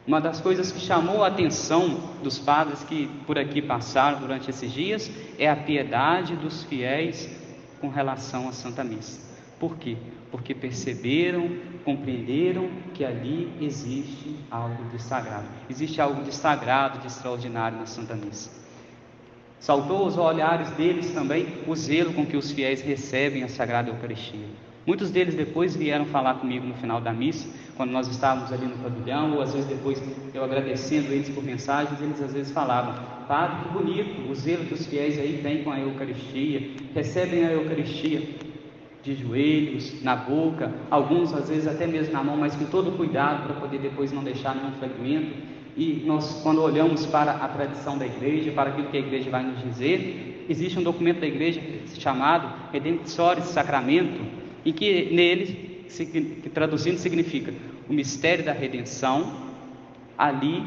Uma 0.06 0.20
das 0.20 0.40
coisas 0.40 0.70
que 0.70 0.78
chamou 0.78 1.24
a 1.24 1.26
atenção 1.26 1.98
dos 2.22 2.38
padres 2.38 2.84
que 2.84 3.10
por 3.26 3.36
aqui 3.36 3.60
passaram 3.60 4.20
durante 4.20 4.50
esses 4.50 4.70
dias 4.72 5.10
é 5.36 5.50
a 5.50 5.56
piedade 5.56 6.36
dos 6.36 6.62
fiéis 6.62 7.39
com 7.80 7.88
relação 7.88 8.48
à 8.48 8.52
Santa 8.52 8.84
Missa. 8.84 9.20
Por 9.58 9.76
quê? 9.76 9.96
Porque 10.30 10.54
perceberam, 10.54 11.50
compreenderam 11.84 12.70
que 12.94 13.04
ali 13.04 13.52
existe 13.60 14.36
algo 14.50 14.84
de 14.90 15.02
sagrado. 15.02 15.46
Existe 15.68 16.00
algo 16.00 16.22
de 16.22 16.34
sagrado, 16.34 16.98
de 17.00 17.06
extraordinário 17.06 17.78
na 17.78 17.86
Santa 17.86 18.14
Missa. 18.14 18.50
Saltou 19.58 19.98
aos 20.04 20.16
olhares 20.16 20.70
deles 20.70 21.12
também 21.12 21.46
o 21.66 21.76
zelo 21.76 22.14
com 22.14 22.24
que 22.24 22.36
os 22.36 22.50
fiéis 22.50 22.80
recebem 22.80 23.42
a 23.42 23.48
Sagrada 23.48 23.90
Eucaristia. 23.90 24.46
Muitos 24.86 25.10
deles 25.10 25.34
depois 25.34 25.76
vieram 25.76 26.06
falar 26.06 26.36
comigo 26.36 26.66
no 26.66 26.74
final 26.74 26.98
da 26.98 27.12
missa, 27.12 27.46
quando 27.80 27.92
nós 27.92 28.08
estávamos 28.08 28.52
ali 28.52 28.66
no 28.66 28.76
pavilhão, 28.76 29.36
ou 29.36 29.40
às 29.40 29.54
vezes 29.54 29.66
depois 29.66 30.02
eu 30.34 30.44
agradecendo 30.44 31.10
eles 31.14 31.30
por 31.30 31.42
mensagens, 31.42 31.98
eles 31.98 32.20
às 32.20 32.34
vezes 32.34 32.52
falavam: 32.52 32.92
Padre, 33.26 33.56
que 33.62 33.68
bonito 33.70 34.30
o 34.30 34.34
zelo 34.34 34.66
que 34.66 34.74
os 34.74 34.84
fiéis 34.84 35.18
aí 35.18 35.40
têm 35.42 35.64
com 35.64 35.70
a 35.70 35.80
Eucaristia, 35.80 36.72
recebem 36.94 37.46
a 37.46 37.52
Eucaristia 37.52 38.20
de 39.02 39.14
joelhos, 39.14 40.02
na 40.02 40.14
boca, 40.14 40.70
alguns 40.90 41.32
às 41.32 41.48
vezes 41.48 41.66
até 41.66 41.86
mesmo 41.86 42.12
na 42.12 42.22
mão, 42.22 42.36
mas 42.36 42.54
com 42.54 42.66
todo 42.66 42.98
cuidado 42.98 43.44
para 43.44 43.54
poder 43.54 43.78
depois 43.78 44.12
não 44.12 44.22
deixar 44.22 44.54
nenhum 44.54 44.72
fragmento. 44.72 45.32
E 45.74 46.02
nós, 46.04 46.38
quando 46.42 46.60
olhamos 46.60 47.06
para 47.06 47.30
a 47.30 47.48
tradição 47.48 47.96
da 47.96 48.04
igreja, 48.04 48.52
para 48.52 48.68
aquilo 48.68 48.88
que 48.88 48.98
a 48.98 49.00
igreja 49.00 49.30
vai 49.30 49.42
nos 49.42 49.58
dizer, 49.62 50.44
existe 50.50 50.78
um 50.78 50.82
documento 50.82 51.20
da 51.20 51.26
igreja 51.26 51.62
chamado 51.98 52.46
Redemptoris 52.74 53.44
Sacramento, 53.44 54.20
e 54.66 54.70
que 54.70 55.08
nele, 55.14 55.69
que 55.98 56.48
traduzindo 56.48 56.98
significa 56.98 57.52
o 57.88 57.92
mistério 57.92 58.44
da 58.44 58.52
redenção, 58.52 59.50
ali 60.16 60.64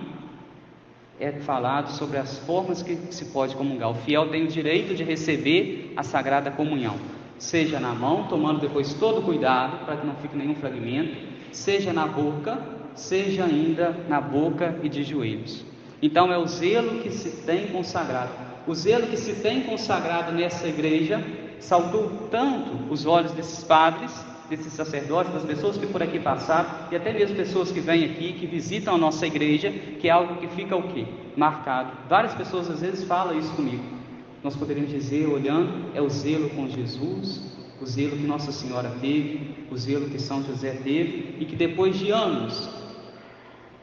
é 1.19 1.31
falado 1.31 1.91
sobre 1.91 2.17
as 2.17 2.39
formas 2.39 2.81
que 2.81 2.97
se 3.11 3.25
pode 3.25 3.55
comungar. 3.55 3.91
O 3.91 3.95
fiel 3.95 4.29
tem 4.29 4.43
o 4.43 4.47
direito 4.47 4.93
de 4.93 5.03
receber 5.03 5.93
a 5.95 6.03
sagrada 6.03 6.51
comunhão, 6.51 6.95
seja 7.37 7.79
na 7.79 7.93
mão, 7.93 8.27
tomando 8.27 8.59
depois 8.59 8.93
todo 8.93 9.21
cuidado 9.21 9.85
para 9.85 9.97
que 9.97 10.05
não 10.05 10.15
fique 10.15 10.35
nenhum 10.35 10.55
fragmento, 10.55 11.15
seja 11.51 11.93
na 11.93 12.07
boca, 12.07 12.57
seja 12.95 13.45
ainda 13.45 13.95
na 14.09 14.19
boca 14.19 14.77
e 14.83 14.89
de 14.89 15.03
joelhos. 15.03 15.65
Então 16.01 16.31
é 16.33 16.37
o 16.37 16.45
zelo 16.45 16.99
que 16.99 17.09
se 17.09 17.43
tem 17.43 17.67
consagrado. 17.67 18.31
O 18.67 18.73
zelo 18.73 19.07
que 19.07 19.17
se 19.17 19.35
tem 19.35 19.61
consagrado 19.61 20.31
nessa 20.31 20.67
igreja 20.67 21.23
saltou 21.59 22.27
tanto 22.29 22.91
os 22.91 23.05
olhos 23.05 23.31
desses 23.31 23.63
padres, 23.63 24.13
desses 24.55 24.73
sacerdotes, 24.73 25.33
das 25.33 25.43
pessoas 25.43 25.77
que 25.77 25.87
por 25.87 26.01
aqui 26.01 26.19
passaram 26.19 26.69
e 26.91 26.95
até 26.95 27.11
mesmo 27.13 27.35
pessoas 27.35 27.71
que 27.71 27.79
vêm 27.79 28.05
aqui, 28.05 28.33
que 28.33 28.45
visitam 28.45 28.95
a 28.95 28.97
nossa 28.97 29.25
igreja, 29.25 29.71
que 29.71 30.07
é 30.07 30.11
algo 30.11 30.35
que 30.37 30.47
fica 30.47 30.75
o 30.75 30.83
quê? 30.93 31.05
Marcado. 31.35 31.91
Várias 32.07 32.33
pessoas 32.33 32.69
às 32.69 32.81
vezes 32.81 33.03
falam 33.03 33.37
isso 33.37 33.51
comigo. 33.53 33.83
Nós 34.43 34.55
poderíamos 34.55 34.91
dizer, 34.91 35.27
olhando, 35.27 35.91
é 35.95 36.01
o 36.01 36.09
zelo 36.09 36.49
com 36.49 36.67
Jesus, 36.67 37.41
o 37.81 37.85
zelo 37.85 38.17
que 38.17 38.27
Nossa 38.27 38.51
Senhora 38.51 38.91
teve, 39.01 39.55
o 39.71 39.77
zelo 39.77 40.09
que 40.09 40.19
São 40.19 40.43
José 40.43 40.71
teve 40.83 41.37
e 41.39 41.45
que 41.45 41.55
depois 41.55 41.97
de 41.97 42.11
anos 42.11 42.69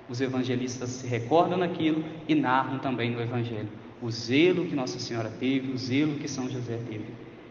os 0.08 0.20
evangelistas 0.20 0.90
se 0.90 1.06
recordam 1.06 1.58
daquilo 1.58 2.04
e 2.28 2.34
narram 2.34 2.78
também 2.78 3.10
no 3.10 3.20
Evangelho 3.20 3.68
o 4.02 4.10
zelo 4.10 4.64
que 4.64 4.74
Nossa 4.74 4.98
Senhora 4.98 5.30
teve, 5.38 5.72
o 5.72 5.78
zelo 5.78 6.14
que 6.14 6.28
São 6.28 6.48
José 6.48 6.78
teve. 6.88 7.04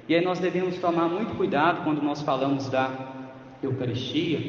E 0.09 0.15
aí 0.15 0.25
nós 0.25 0.39
devemos 0.39 0.75
tomar 0.79 1.07
muito 1.07 1.37
cuidado 1.37 1.83
quando 1.83 2.01
nós 2.01 2.23
falamos 2.23 2.67
da 2.67 2.89
Eucaristia, 3.61 4.39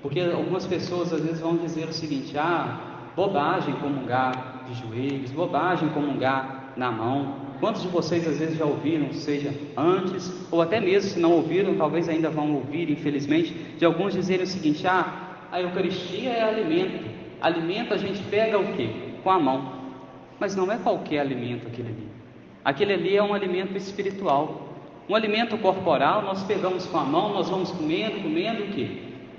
porque 0.00 0.18
algumas 0.20 0.66
pessoas 0.66 1.12
às 1.12 1.20
vezes 1.20 1.38
vão 1.38 1.54
dizer 1.58 1.86
o 1.86 1.92
seguinte: 1.92 2.38
ah, 2.38 3.10
bobagem 3.14 3.74
comungar 3.74 4.64
de 4.66 4.74
joelhos, 4.80 5.30
bobagem 5.30 5.90
comungar 5.90 6.72
na 6.78 6.90
mão. 6.90 7.42
Quantos 7.60 7.82
de 7.82 7.88
vocês 7.88 8.26
às 8.26 8.38
vezes 8.38 8.56
já 8.56 8.64
ouviram, 8.64 9.12
seja 9.12 9.52
antes, 9.76 10.32
ou 10.50 10.62
até 10.62 10.80
mesmo 10.80 11.10
se 11.10 11.20
não 11.20 11.32
ouviram, 11.32 11.74
talvez 11.74 12.08
ainda 12.08 12.30
vão 12.30 12.54
ouvir, 12.54 12.90
infelizmente, 12.90 13.52
de 13.52 13.84
alguns 13.84 14.14
dizerem 14.14 14.44
o 14.44 14.48
seguinte: 14.48 14.86
ah, 14.86 15.44
a 15.52 15.60
Eucaristia 15.60 16.30
é 16.30 16.42
alimento. 16.42 17.04
Alimento 17.38 17.92
a 17.92 17.98
gente 17.98 18.22
pega 18.30 18.58
o 18.58 18.72
quê? 18.72 18.88
Com 19.22 19.30
a 19.30 19.38
mão. 19.38 19.74
Mas 20.40 20.56
não 20.56 20.72
é 20.72 20.78
qualquer 20.78 21.18
alimento 21.18 21.66
aquele 21.66 21.88
ali. 21.88 22.08
Aquele 22.64 22.94
ali 22.94 23.14
é 23.14 23.22
um 23.22 23.34
alimento 23.34 23.76
espiritual. 23.76 24.71
Um 25.08 25.14
alimento 25.14 25.58
corporal 25.58 26.22
nós 26.22 26.42
pegamos 26.44 26.86
com 26.86 26.98
a 26.98 27.04
mão, 27.04 27.34
nós 27.34 27.48
vamos 27.48 27.70
comendo, 27.70 28.22
comendo 28.22 28.64
o 28.64 28.68
quê? 28.68 28.88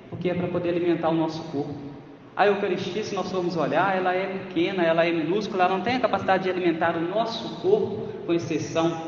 Porque 0.09 0.29
é 0.29 0.33
para 0.33 0.47
poder 0.47 0.69
alimentar 0.69 1.09
o 1.09 1.13
nosso 1.13 1.41
corpo. 1.51 1.73
A 2.35 2.47
Eucaristia, 2.47 3.03
se 3.03 3.13
nós 3.13 3.31
formos 3.31 3.55
olhar, 3.55 3.95
ela 3.95 4.13
é 4.13 4.25
pequena, 4.25 4.83
ela 4.83 5.05
é 5.05 5.11
minúscula, 5.11 5.65
ela 5.65 5.77
não 5.77 5.83
tem 5.83 5.95
a 5.95 5.99
capacidade 5.99 6.43
de 6.43 6.49
alimentar 6.49 6.95
o 6.95 7.01
nosso 7.01 7.61
corpo, 7.61 8.07
com 8.25 8.33
exceção 8.33 9.03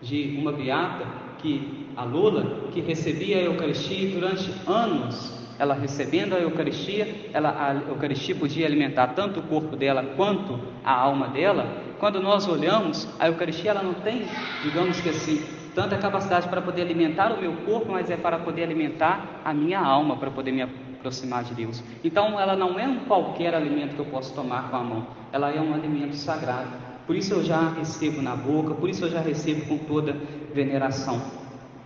de 0.00 0.36
uma 0.38 0.52
beata, 0.52 1.06
que 1.38 1.86
a 1.96 2.04
Lula, 2.04 2.68
que 2.72 2.80
recebia 2.80 3.38
a 3.38 3.42
Eucaristia 3.42 4.10
durante 4.10 4.52
anos 4.66 5.42
ela 5.62 5.74
recebendo 5.74 6.34
a 6.34 6.40
Eucaristia, 6.40 7.06
ela, 7.32 7.50
a 7.50 7.74
Eucaristia 7.88 8.34
podia 8.34 8.66
alimentar 8.66 9.08
tanto 9.08 9.38
o 9.38 9.42
corpo 9.44 9.76
dela 9.76 10.02
quanto 10.16 10.58
a 10.84 10.92
alma 10.92 11.28
dela. 11.28 11.66
Quando 12.00 12.20
nós 12.20 12.48
olhamos, 12.48 13.08
a 13.16 13.28
Eucaristia 13.28 13.70
ela 13.70 13.82
não 13.82 13.94
tem, 13.94 14.26
digamos 14.64 15.00
que 15.00 15.10
assim, 15.10 15.40
tanta 15.74 15.96
capacidade 15.98 16.48
para 16.48 16.60
poder 16.60 16.82
alimentar 16.82 17.32
o 17.32 17.40
meu 17.40 17.52
corpo, 17.64 17.92
mas 17.92 18.10
é 18.10 18.16
para 18.16 18.38
poder 18.38 18.64
alimentar 18.64 19.40
a 19.44 19.52
minha 19.52 19.80
alma, 19.80 20.16
para 20.16 20.30
poder 20.30 20.52
me 20.52 20.62
aproximar 20.62 21.44
de 21.44 21.54
Deus. 21.54 21.82
Então, 22.04 22.38
ela 22.38 22.54
não 22.54 22.78
é 22.78 22.86
um 22.86 23.00
qualquer 23.00 23.54
alimento 23.54 23.94
que 23.94 24.00
eu 24.00 24.06
posso 24.06 24.34
tomar 24.34 24.70
com 24.70 24.76
a 24.76 24.82
mão, 24.82 25.06
ela 25.32 25.50
é 25.50 25.60
um 25.60 25.74
alimento 25.74 26.14
sagrado. 26.14 26.70
Por 27.06 27.16
isso 27.16 27.34
eu 27.34 27.42
já 27.42 27.70
recebo 27.70 28.22
na 28.22 28.36
boca, 28.36 28.74
por 28.74 28.88
isso 28.88 29.04
eu 29.04 29.10
já 29.10 29.20
recebo 29.20 29.66
com 29.66 29.78
toda 29.78 30.16
veneração. 30.54 31.20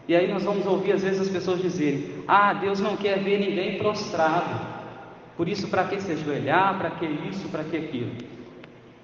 E 0.08 0.14
aí 0.14 0.30
nós 0.30 0.44
vamos 0.44 0.66
ouvir 0.66 0.92
às 0.92 1.02
vezes 1.02 1.20
as 1.20 1.28
pessoas 1.28 1.60
dizerem: 1.60 2.22
Ah, 2.28 2.52
Deus 2.52 2.80
não 2.80 2.96
quer 2.96 3.18
ver 3.18 3.38
ninguém 3.38 3.78
prostrado. 3.78 4.76
Por 5.36 5.48
isso, 5.48 5.68
para 5.68 5.84
que 5.84 6.00
se 6.00 6.12
ajoelhar? 6.12 6.78
Para 6.78 6.90
que 6.90 7.06
isso? 7.28 7.48
Para 7.48 7.64
que 7.64 7.76
aquilo? 7.76 8.12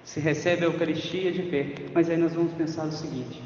Se 0.03 0.19
recebe 0.19 0.63
a 0.63 0.67
Eucaristia 0.67 1.31
de 1.31 1.43
pé. 1.43 1.75
Mas 1.93 2.09
aí 2.09 2.17
nós 2.17 2.33
vamos 2.33 2.53
pensar 2.53 2.85
o 2.85 2.91
seguinte: 2.91 3.41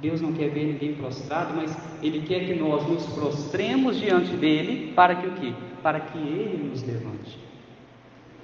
Deus 0.00 0.20
não 0.20 0.32
quer 0.32 0.50
ver 0.50 0.64
ninguém 0.64 0.94
prostrado, 0.94 1.54
mas 1.56 1.76
Ele 2.02 2.20
quer 2.26 2.46
que 2.46 2.54
nós 2.54 2.86
nos 2.86 3.06
prostremos 3.06 3.98
diante 3.98 4.36
dele 4.36 4.92
para 4.94 5.14
que 5.14 5.26
o 5.26 5.32
quê? 5.32 5.52
Para 5.82 6.00
que 6.00 6.18
Ele 6.18 6.68
nos 6.70 6.82
levante. 6.82 7.46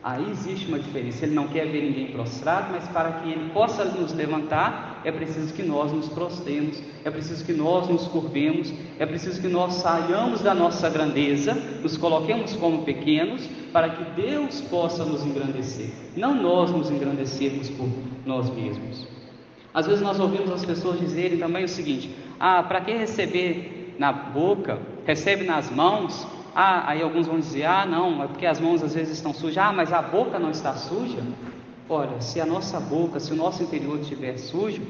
Aí 0.02 0.30
existe 0.32 0.66
uma 0.66 0.80
diferença. 0.80 1.24
Ele 1.24 1.34
não 1.34 1.46
quer 1.46 1.66
ver 1.68 1.82
ninguém 1.82 2.08
prostrado, 2.08 2.72
mas 2.72 2.88
para 2.88 3.12
que 3.12 3.30
ele 3.30 3.50
possa 3.50 3.84
nos 3.84 4.12
levantar, 4.12 5.00
é 5.04 5.12
preciso 5.12 5.54
que 5.54 5.62
nós 5.62 5.92
nos 5.92 6.08
prostremos, 6.08 6.82
é 7.04 7.10
preciso 7.10 7.44
que 7.44 7.52
nós 7.52 7.88
nos 7.88 8.08
curvemos, 8.08 8.74
é 8.98 9.06
preciso 9.06 9.40
que 9.40 9.46
nós 9.46 9.74
saiamos 9.74 10.40
da 10.40 10.54
nossa 10.54 10.90
grandeza, 10.90 11.54
nos 11.54 11.96
coloquemos 11.96 12.54
como 12.54 12.82
pequenos, 12.82 13.46
para 13.72 13.90
que 13.90 14.20
Deus 14.20 14.60
possa 14.62 15.04
nos 15.04 15.24
engrandecer, 15.24 15.90
não 16.16 16.34
nós 16.34 16.72
nos 16.72 16.90
engrandecermos 16.90 17.70
por 17.70 17.88
nós 18.26 18.50
mesmos. 18.50 19.11
Às 19.74 19.86
vezes 19.86 20.02
nós 20.02 20.20
ouvimos 20.20 20.50
as 20.50 20.64
pessoas 20.64 21.00
dizerem 21.00 21.38
também 21.38 21.64
o 21.64 21.68
seguinte: 21.68 22.14
ah, 22.38 22.62
para 22.62 22.80
que 22.80 22.92
receber 22.92 23.94
na 23.98 24.12
boca, 24.12 24.78
recebe 25.06 25.44
nas 25.44 25.70
mãos, 25.70 26.26
ah, 26.54 26.90
aí 26.90 27.02
alguns 27.02 27.26
vão 27.26 27.38
dizer: 27.38 27.64
ah, 27.64 27.86
não, 27.86 28.22
é 28.22 28.26
porque 28.26 28.46
as 28.46 28.60
mãos 28.60 28.82
às 28.82 28.94
vezes 28.94 29.16
estão 29.16 29.32
sujas. 29.32 29.58
Ah, 29.58 29.72
mas 29.72 29.92
a 29.92 30.02
boca 30.02 30.38
não 30.38 30.50
está 30.50 30.74
suja? 30.74 31.22
Ora, 31.88 32.20
se 32.20 32.40
a 32.40 32.46
nossa 32.46 32.78
boca, 32.78 33.18
se 33.18 33.32
o 33.32 33.36
nosso 33.36 33.62
interior 33.62 33.98
estiver 33.98 34.38
sujo, 34.38 34.82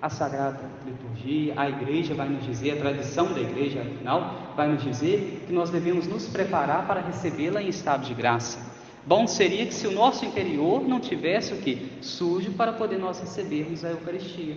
a 0.00 0.08
Sagrada 0.08 0.60
Liturgia, 0.84 1.54
a 1.56 1.68
igreja 1.68 2.14
vai 2.14 2.28
nos 2.28 2.44
dizer, 2.44 2.72
a 2.72 2.76
tradição 2.76 3.32
da 3.32 3.40
igreja, 3.40 3.80
afinal, 3.80 4.52
vai 4.54 4.68
nos 4.68 4.82
dizer 4.82 5.44
que 5.46 5.52
nós 5.52 5.70
devemos 5.70 6.06
nos 6.06 6.26
preparar 6.26 6.86
para 6.86 7.00
recebê-la 7.00 7.62
em 7.62 7.68
estado 7.68 8.04
de 8.04 8.14
graça. 8.14 8.75
Bom 9.06 9.28
seria 9.28 9.64
que 9.64 9.72
se 9.72 9.86
o 9.86 9.92
nosso 9.92 10.24
interior 10.24 10.82
não 10.82 10.98
tivesse 10.98 11.54
o 11.54 11.58
que? 11.58 11.92
Sujo 12.00 12.50
para 12.52 12.72
poder 12.72 12.98
nós 12.98 13.20
recebermos 13.20 13.84
a 13.84 13.90
Eucaristia. 13.90 14.56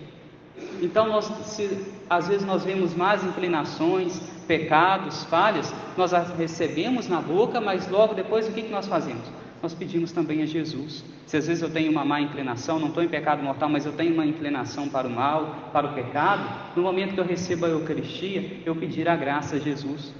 Então, 0.82 1.06
nós, 1.06 1.26
se, 1.44 1.86
às 2.08 2.26
vezes 2.26 2.44
nós 2.44 2.64
vemos 2.64 2.92
más 2.92 3.22
inclinações, 3.22 4.18
pecados, 4.48 5.22
falhas, 5.24 5.72
nós 5.96 6.12
as 6.12 6.36
recebemos 6.36 7.06
na 7.06 7.20
boca, 7.20 7.60
mas 7.60 7.88
logo 7.88 8.12
depois 8.12 8.48
o 8.48 8.52
que, 8.52 8.62
que 8.62 8.72
nós 8.72 8.88
fazemos? 8.88 9.22
Nós 9.62 9.72
pedimos 9.72 10.10
também 10.10 10.42
a 10.42 10.46
Jesus. 10.46 11.04
Se 11.26 11.36
às 11.36 11.46
vezes 11.46 11.62
eu 11.62 11.70
tenho 11.70 11.92
uma 11.92 12.04
má 12.04 12.20
inclinação, 12.20 12.80
não 12.80 12.88
estou 12.88 13.04
em 13.04 13.08
pecado 13.08 13.42
mortal, 13.44 13.68
mas 13.68 13.86
eu 13.86 13.92
tenho 13.92 14.12
uma 14.14 14.26
inclinação 14.26 14.88
para 14.88 15.06
o 15.06 15.10
mal, 15.10 15.70
para 15.72 15.86
o 15.86 15.92
pecado, 15.92 16.42
no 16.74 16.82
momento 16.82 17.14
que 17.14 17.20
eu 17.20 17.24
recebo 17.24 17.66
a 17.66 17.68
Eucaristia, 17.68 18.62
eu 18.66 18.74
pedir 18.74 19.08
a 19.08 19.14
graça 19.14 19.54
a 19.54 19.58
Jesus, 19.60 20.12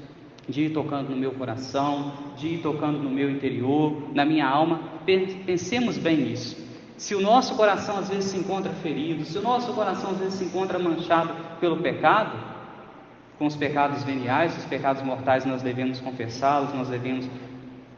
de 0.50 0.62
ir 0.62 0.70
tocando 0.70 1.10
no 1.10 1.16
meu 1.16 1.32
coração, 1.32 2.12
de 2.36 2.48
ir 2.48 2.58
tocando 2.58 2.98
no 2.98 3.08
meu 3.08 3.30
interior, 3.30 4.10
na 4.14 4.24
minha 4.24 4.46
alma. 4.46 4.80
Pensemos 5.46 5.96
bem 5.96 6.16
nisso. 6.16 6.56
Se 6.96 7.14
o 7.14 7.20
nosso 7.20 7.54
coração 7.54 7.96
às 7.96 8.08
vezes 8.10 8.26
se 8.26 8.36
encontra 8.36 8.72
ferido, 8.72 9.24
se 9.24 9.38
o 9.38 9.42
nosso 9.42 9.72
coração 9.72 10.10
às 10.10 10.18
vezes 10.18 10.34
se 10.34 10.44
encontra 10.44 10.78
manchado 10.78 11.32
pelo 11.58 11.78
pecado, 11.78 12.36
com 13.38 13.46
os 13.46 13.56
pecados 13.56 14.02
veniais, 14.04 14.54
os 14.58 14.66
pecados 14.66 15.02
mortais 15.02 15.46
nós 15.46 15.62
devemos 15.62 15.98
confessá-los, 15.98 16.74
nós 16.74 16.88
devemos 16.88 17.26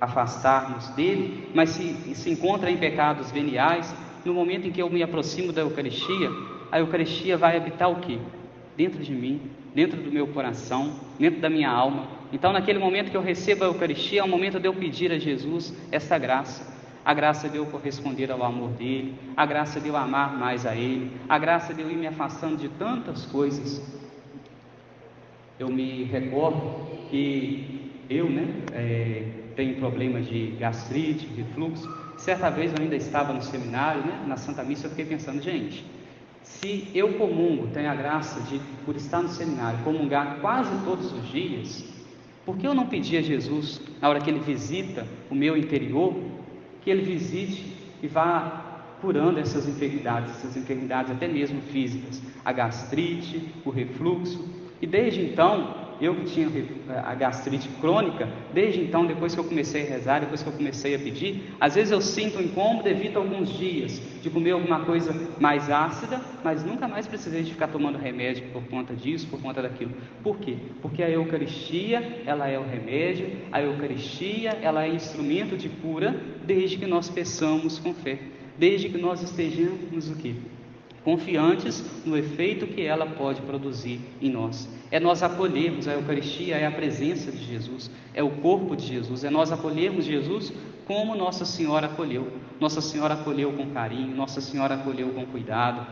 afastarmos 0.01 0.87
dele, 0.91 1.49
mas 1.53 1.71
se, 1.71 2.15
se 2.15 2.31
encontra 2.31 2.71
em 2.71 2.77
pecados 2.77 3.31
veniais, 3.33 3.93
no 4.25 4.33
momento 4.35 4.69
em 4.69 4.71
que 4.71 4.81
eu 4.81 4.89
me 4.89 5.03
aproximo 5.03 5.53
da 5.53 5.63
Eucaristia, 5.63 6.31
a 6.71 6.79
Eucaristia 6.79 7.37
vai 7.37 7.57
habitar 7.57 7.91
o 7.91 7.97
quê? 7.97 8.19
Dentro 8.77 9.03
de 9.03 9.13
mim, 9.13 9.41
dentro 9.75 10.01
do 10.01 10.11
meu 10.11 10.27
coração, 10.29 10.95
dentro 11.19 11.41
da 11.41 11.49
minha 11.49 11.71
alma. 11.71 12.09
Então, 12.33 12.53
naquele 12.53 12.79
momento 12.79 13.11
que 13.11 13.17
eu 13.17 13.23
recebo 13.23 13.65
a 13.65 13.67
Eucaristia, 13.67 14.21
é 14.21 14.25
o 14.25 14.29
momento 14.29 14.59
de 14.59 14.67
eu 14.67 14.75
pedir 14.75 15.13
a 15.13 15.19
Jesus 15.19 15.75
essa 15.91 16.19
graça. 16.19 16.73
A 17.05 17.13
graça 17.13 17.49
de 17.49 17.57
eu 17.57 17.67
corresponder 17.67 18.31
ao 18.31 18.45
amor 18.45 18.71
dele, 18.71 19.15
a 19.37 19.45
graça 19.45 19.81
de 19.81 19.89
eu 19.89 19.97
amar 19.97 20.39
mais 20.39 20.65
a 20.65 20.77
ele, 20.77 21.11
a 21.29 21.37
graça 21.37 21.75
de 21.75 21.83
eu 21.83 21.91
ir 21.91 21.97
me 21.97 22.07
afastando 22.07 22.57
de 22.57 22.69
tantas 22.69 23.27
coisas. 23.27 23.83
Eu 25.59 25.69
me 25.69 26.05
recordo 26.05 27.09
que 27.11 27.91
eu, 28.09 28.31
né, 28.31 28.47
é, 28.73 29.25
tenho 29.57 29.77
problemas 29.77 30.27
de 30.29 30.55
gastrite, 30.59 31.27
refluxo. 31.37 31.89
Certa 32.17 32.51
vez 32.51 32.73
eu 32.73 32.81
ainda 32.81 32.95
estava 32.95 33.33
no 33.33 33.43
seminário, 33.43 34.03
né, 34.03 34.25
na 34.27 34.37
Santa 34.37 34.63
Missa, 34.63 34.87
eu 34.87 34.91
fiquei 34.91 35.05
pensando, 35.05 35.43
gente, 35.43 35.85
se 36.63 36.87
eu 36.95 37.15
comungo, 37.15 37.67
tenho 37.75 37.91
a 37.91 37.95
graça 37.95 38.41
de, 38.43 38.61
por 38.85 38.95
estar 38.95 39.21
no 39.21 39.29
seminário, 39.29 39.81
comungar 39.83 40.39
quase 40.41 40.71
todos 40.85 41.13
os 41.13 41.29
dias, 41.29 41.85
por 42.47 42.57
que 42.57 42.65
eu 42.65 42.73
não 42.73 42.87
pedir 42.87 43.17
a 43.17 43.21
Jesus, 43.21 43.81
na 44.01 44.09
hora 44.09 44.21
que 44.21 44.31
Ele 44.31 44.39
visita 44.39 45.05
o 45.29 45.35
meu 45.35 45.57
interior, 45.57 46.15
que 46.81 46.89
Ele 46.89 47.03
visite 47.03 47.77
e 48.01 48.07
vá 48.07 48.85
curando 49.01 49.41
essas 49.41 49.67
enfermidades, 49.67 50.31
essas 50.37 50.57
enfermidades 50.57 51.11
até 51.11 51.27
mesmo 51.27 51.61
físicas, 51.63 52.23
a 52.45 52.53
gastrite, 52.53 53.53
o 53.65 53.71
refluxo, 53.71 54.49
e 54.81 54.87
desde 54.87 55.21
então 55.21 55.75
eu 56.03 56.17
que 56.17 56.25
tinha 56.25 56.49
a 57.05 57.15
gastrite 57.15 57.69
crônica, 57.81 58.29
desde 58.53 58.81
então, 58.81 59.07
depois 59.07 59.35
que 59.35 59.41
eu 59.41 59.45
comecei 59.45 59.87
a 59.87 59.89
rezar, 59.89 60.21
depois 60.21 60.43
que 60.43 60.49
eu 60.49 60.53
comecei 60.53 60.97
a 60.97 60.99
pedir, 60.99 61.55
às 61.61 61.77
vezes 61.77 61.93
eu 61.93 62.01
sinto 62.01 62.39
um 62.39 62.43
incômodo 62.43 62.89
evito 62.89 63.19
alguns 63.19 63.57
dias 63.57 64.03
de 64.21 64.29
comer 64.29 64.51
alguma 64.51 64.81
coisa 64.81 65.15
mais 65.39 65.71
ácida, 65.71 66.21
mas 66.43 66.65
nunca 66.65 66.89
mais 66.89 67.07
precisei 67.07 67.43
de 67.43 67.53
ficar 67.53 67.69
tomando 67.69 67.99
remédio 67.99 68.45
por 68.53 68.65
conta 68.65 68.95
disso, 68.95 69.29
por 69.29 69.41
conta 69.41 69.63
daquilo. 69.63 69.93
Por 70.25 70.39
quê? 70.39 70.57
Porque 70.81 71.03
a 71.05 71.09
Eucaristia, 71.09 72.23
ela 72.27 72.49
é 72.49 72.59
o 72.59 72.65
remédio, 72.65 73.31
a 73.53 73.63
Eucaristia, 73.63 74.59
ela 74.61 74.85
é 74.85 74.89
instrumento 74.89 75.57
de 75.57 75.69
cura, 75.69 76.17
desde 76.45 76.79
que 76.79 76.87
nós 76.87 77.09
peçamos 77.09 77.79
com 77.79 77.95
fé, 77.95 78.19
desde 78.59 78.89
que 78.89 78.99
nós 78.99 79.23
estejamos 79.23 80.11
o 80.11 80.17
quê? 80.17 80.35
Confiantes 81.05 81.85
no 82.05 82.17
efeito 82.17 82.67
que 82.67 82.83
ela 82.83 83.07
pode 83.07 83.41
produzir 83.43 84.01
em 84.21 84.31
nós. 84.31 84.69
É 84.91 85.01
nós 85.01 85.23
acolhermos 85.23 85.89
a 85.89 85.95
Eucaristia, 85.95 86.57
é 86.57 86.67
a 86.67 86.71
presença 86.71 87.31
de 87.31 87.45
Jesus, 87.45 87.91
é 88.15 88.23
o 88.23 88.31
corpo 88.31 88.77
de 88.77 88.87
Jesus, 88.87 89.25
é 89.25 89.31
nós 89.31 89.51
acolhermos 89.51 90.05
Jesus 90.05 90.53
como 90.87 91.15
Nossa 91.15 91.45
Senhora 91.45 91.87
acolheu. 91.87 92.33
Nossa 92.61 92.81
Senhora 92.81 93.15
acolheu 93.15 93.53
com 93.53 93.71
carinho, 93.71 94.15
Nossa 94.15 94.41
Senhora 94.41 94.75
acolheu 94.75 95.09
com 95.11 95.25
cuidado. 95.27 95.87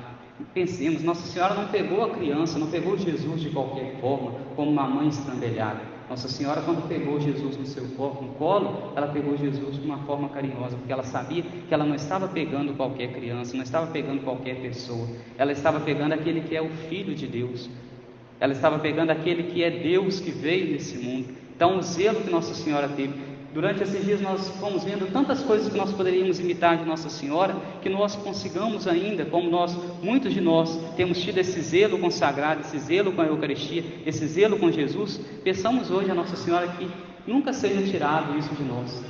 Pensemos, 0.55 1.02
Nossa 1.02 1.26
Senhora 1.26 1.55
não 1.55 1.69
pegou 1.69 2.05
a 2.05 2.11
criança, 2.11 2.59
não 2.59 2.71
pegou 2.71 2.97
Jesus 2.97 3.40
de 3.40 3.50
qualquer 3.50 4.00
forma, 4.00 4.33
como 4.55 4.71
uma 4.71 4.88
mãe 4.88 5.09
estrambelhada. 5.09 5.81
Nossa 6.11 6.29
Senhora, 6.29 6.61
quando 6.62 6.88
pegou 6.88 7.21
Jesus 7.21 7.57
no 7.57 7.64
seu 7.64 7.85
corpo, 7.90 8.25
no 8.25 8.33
colo, 8.33 8.93
ela 8.97 9.07
pegou 9.07 9.37
Jesus 9.37 9.76
de 9.81 9.87
uma 9.87 9.99
forma 9.99 10.29
carinhosa, 10.29 10.76
porque 10.76 10.93
ela 10.93 11.05
sabia 11.05 11.40
que 11.40 11.73
ela 11.73 11.85
não 11.85 11.95
estava 11.95 12.26
pegando 12.26 12.75
qualquer 12.75 13.12
criança, 13.12 13.57
não 13.57 13.62
estava 13.62 13.87
pegando 13.87 14.25
qualquer 14.25 14.57
pessoa, 14.57 15.07
ela 15.38 15.52
estava 15.52 15.79
pegando 15.79 16.12
aquele 16.12 16.40
que 16.40 16.57
é 16.57 16.61
o 16.61 16.69
Filho 16.69 17.14
de 17.14 17.29
Deus, 17.29 17.71
ela 18.40 18.52
estava 18.52 18.76
pegando 18.81 19.11
aquele 19.11 19.45
que 19.45 19.62
é 19.62 19.71
Deus 19.71 20.19
que 20.19 20.33
veio 20.33 20.73
nesse 20.73 20.99
mundo. 20.99 21.29
Então, 21.55 21.79
o 21.79 21.83
zelo 21.83 22.21
que 22.23 22.31
Nossa 22.31 22.55
Senhora 22.55 22.88
teve 22.88 23.30
Durante 23.52 23.83
esses 23.83 24.04
dias 24.04 24.21
nós 24.21 24.49
fomos 24.61 24.85
vendo 24.85 25.11
tantas 25.12 25.42
coisas 25.42 25.69
que 25.69 25.76
nós 25.76 25.92
poderíamos 25.92 26.38
imitar 26.38 26.78
de 26.78 26.85
Nossa 26.85 27.09
Senhora, 27.09 27.57
que 27.83 27.88
nós 27.88 28.14
consigamos 28.14 28.87
ainda, 28.87 29.25
como 29.25 29.50
nós, 29.50 29.76
muitos 30.00 30.33
de 30.33 30.40
nós, 30.40 30.78
temos 30.97 31.21
tido 31.21 31.38
esse 31.38 31.61
zelo 31.61 31.99
consagrado, 31.99 32.61
esse 32.61 32.78
zelo 32.78 33.12
com 33.12 33.21
a 33.21 33.26
Eucaristia, 33.26 33.83
esse 34.07 34.25
zelo 34.28 34.57
com 34.57 34.71
Jesus, 34.71 35.21
peçamos 35.43 35.91
hoje 35.91 36.13
a 36.13 36.15
Nossa 36.15 36.36
Senhora 36.36 36.69
que 36.69 36.89
nunca 37.26 37.52
seja 37.52 37.82
tirado 37.82 38.39
isso 38.39 38.54
de 38.54 38.63
nós. 38.63 39.02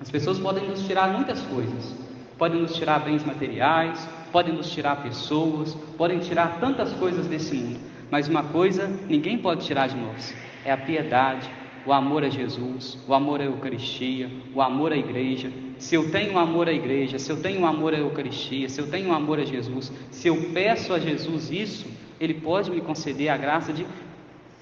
As 0.00 0.10
pessoas 0.10 0.38
podem 0.38 0.66
nos 0.66 0.86
tirar 0.86 1.12
muitas 1.12 1.42
coisas, 1.42 1.94
podem 2.38 2.62
nos 2.62 2.74
tirar 2.74 3.00
bens 3.00 3.22
materiais, 3.22 4.08
podem 4.32 4.54
nos 4.54 4.70
tirar 4.70 5.02
pessoas, 5.02 5.74
podem 5.98 6.20
tirar 6.20 6.58
tantas 6.58 6.90
coisas 6.94 7.26
desse 7.26 7.54
mundo, 7.54 7.80
mas 8.10 8.28
uma 8.28 8.44
coisa 8.44 8.88
ninguém 9.08 9.36
pode 9.36 9.66
tirar 9.66 9.88
de 9.88 9.96
nós: 9.96 10.34
é 10.64 10.72
a 10.72 10.76
piedade, 10.76 11.50
o 11.86 11.92
amor 11.92 12.24
a 12.24 12.28
Jesus, 12.28 12.98
o 13.06 13.14
amor 13.14 13.40
à 13.40 13.44
Eucaristia, 13.44 14.30
o 14.54 14.62
amor 14.62 14.92
à 14.92 14.96
igreja. 14.96 15.50
Se 15.78 15.94
eu 15.94 16.10
tenho 16.10 16.38
amor 16.38 16.68
à 16.68 16.72
igreja, 16.72 17.18
se 17.18 17.30
eu 17.30 17.40
tenho 17.40 17.66
amor 17.66 17.94
à 17.94 17.98
Eucaristia, 17.98 18.68
se 18.68 18.80
eu 18.80 18.86
tenho 18.88 19.12
amor 19.12 19.38
a 19.38 19.44
Jesus, 19.44 19.92
se 20.10 20.28
eu 20.28 20.50
peço 20.52 20.92
a 20.94 20.98
Jesus 20.98 21.50
isso, 21.50 21.86
Ele 22.18 22.34
pode 22.34 22.70
me 22.70 22.80
conceder 22.80 23.28
a 23.28 23.36
graça 23.36 23.72
de, 23.72 23.86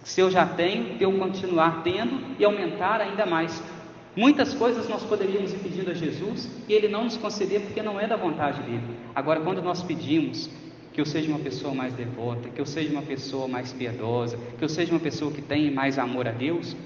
se 0.02 0.20
eu 0.20 0.30
já 0.30 0.44
tenho, 0.46 0.96
eu 0.98 1.12
continuar 1.12 1.82
tendo 1.82 2.20
e 2.38 2.44
aumentar 2.44 3.00
ainda 3.00 3.24
mais. 3.24 3.62
Muitas 4.16 4.52
coisas 4.52 4.88
nós 4.88 5.02
poderíamos 5.04 5.52
ir 5.52 5.58
pedindo 5.58 5.90
a 5.90 5.94
Jesus 5.94 6.50
e 6.68 6.72
Ele 6.72 6.88
não 6.88 7.04
nos 7.04 7.16
conceder 7.16 7.62
porque 7.62 7.82
não 7.82 8.00
é 8.00 8.06
da 8.06 8.16
vontade 8.16 8.62
dele. 8.62 8.82
Agora, 9.14 9.40
quando 9.40 9.62
nós 9.62 9.82
pedimos 9.82 10.50
que 10.92 11.00
eu 11.00 11.06
seja 11.06 11.28
uma 11.28 11.38
pessoa 11.38 11.74
mais 11.74 11.94
devota, 11.94 12.50
que 12.50 12.60
eu 12.60 12.66
seja 12.66 12.92
uma 12.92 13.00
pessoa 13.00 13.48
mais 13.48 13.72
piedosa, 13.72 14.38
que 14.58 14.64
eu 14.64 14.68
seja 14.68 14.92
uma 14.92 15.00
pessoa 15.00 15.32
que 15.32 15.40
tenha 15.40 15.70
mais 15.70 15.98
amor 15.98 16.28
a 16.28 16.32
Deus, 16.32 16.76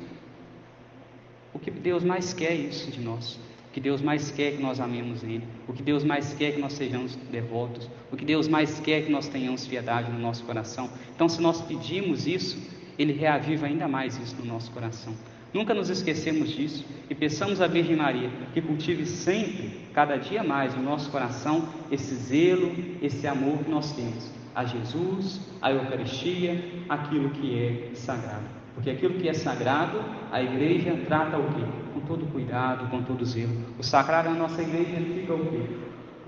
o 1.56 1.58
que 1.58 1.70
Deus 1.70 2.04
mais 2.04 2.34
quer 2.34 2.52
é 2.52 2.54
isso 2.54 2.90
de 2.90 3.00
nós. 3.00 3.40
O 3.70 3.72
que 3.72 3.80
Deus 3.80 4.02
mais 4.02 4.30
quer 4.30 4.48
é 4.48 4.56
que 4.56 4.62
nós 4.62 4.78
amemos 4.78 5.22
Ele. 5.22 5.42
O 5.66 5.72
que 5.72 5.82
Deus 5.82 6.04
mais 6.04 6.34
quer 6.34 6.48
é 6.48 6.52
que 6.52 6.60
nós 6.60 6.74
sejamos 6.74 7.16
devotos. 7.32 7.88
O 8.12 8.16
que 8.16 8.26
Deus 8.26 8.46
mais 8.46 8.78
quer 8.78 8.98
é 8.98 9.02
que 9.02 9.10
nós 9.10 9.26
tenhamos 9.26 9.66
piedade 9.66 10.12
no 10.12 10.18
nosso 10.18 10.44
coração. 10.44 10.90
Então, 11.14 11.30
se 11.30 11.40
nós 11.40 11.62
pedimos 11.62 12.26
isso, 12.26 12.58
Ele 12.98 13.14
reaviva 13.14 13.64
ainda 13.64 13.88
mais 13.88 14.18
isso 14.18 14.36
no 14.36 14.44
nosso 14.44 14.70
coração. 14.70 15.14
Nunca 15.50 15.72
nos 15.72 15.88
esquecemos 15.88 16.50
disso 16.50 16.84
e 17.08 17.14
peçamos 17.14 17.62
à 17.62 17.66
Virgem 17.66 17.96
Maria 17.96 18.30
que 18.52 18.60
cultive 18.60 19.06
sempre, 19.06 19.80
cada 19.94 20.18
dia 20.18 20.44
mais, 20.44 20.74
no 20.74 20.82
nosso 20.82 21.10
coração 21.10 21.66
esse 21.90 22.14
zelo, 22.16 22.70
esse 23.00 23.26
amor 23.26 23.64
que 23.64 23.70
nós 23.70 23.92
temos 23.92 24.30
a 24.54 24.66
Jesus, 24.66 25.40
a 25.62 25.72
Eucaristia, 25.72 26.62
aquilo 26.86 27.30
que 27.30 27.58
é 27.58 27.90
sagrado. 27.94 28.65
Porque 28.76 28.90
aquilo 28.90 29.14
que 29.14 29.26
é 29.26 29.32
sagrado, 29.32 29.98
a 30.30 30.42
igreja 30.42 30.94
trata 31.06 31.38
o 31.38 31.44
quê? 31.54 31.64
Com 31.94 32.00
todo 32.00 32.26
cuidado, 32.26 32.88
com 32.90 33.02
todo 33.02 33.24
zelo. 33.24 33.52
O 33.78 33.82
sagrado 33.82 34.28
na 34.28 34.36
nossa 34.36 34.62
igreja 34.62 35.00
fica 35.00 35.32
o 35.32 35.46
quê? 35.46 35.62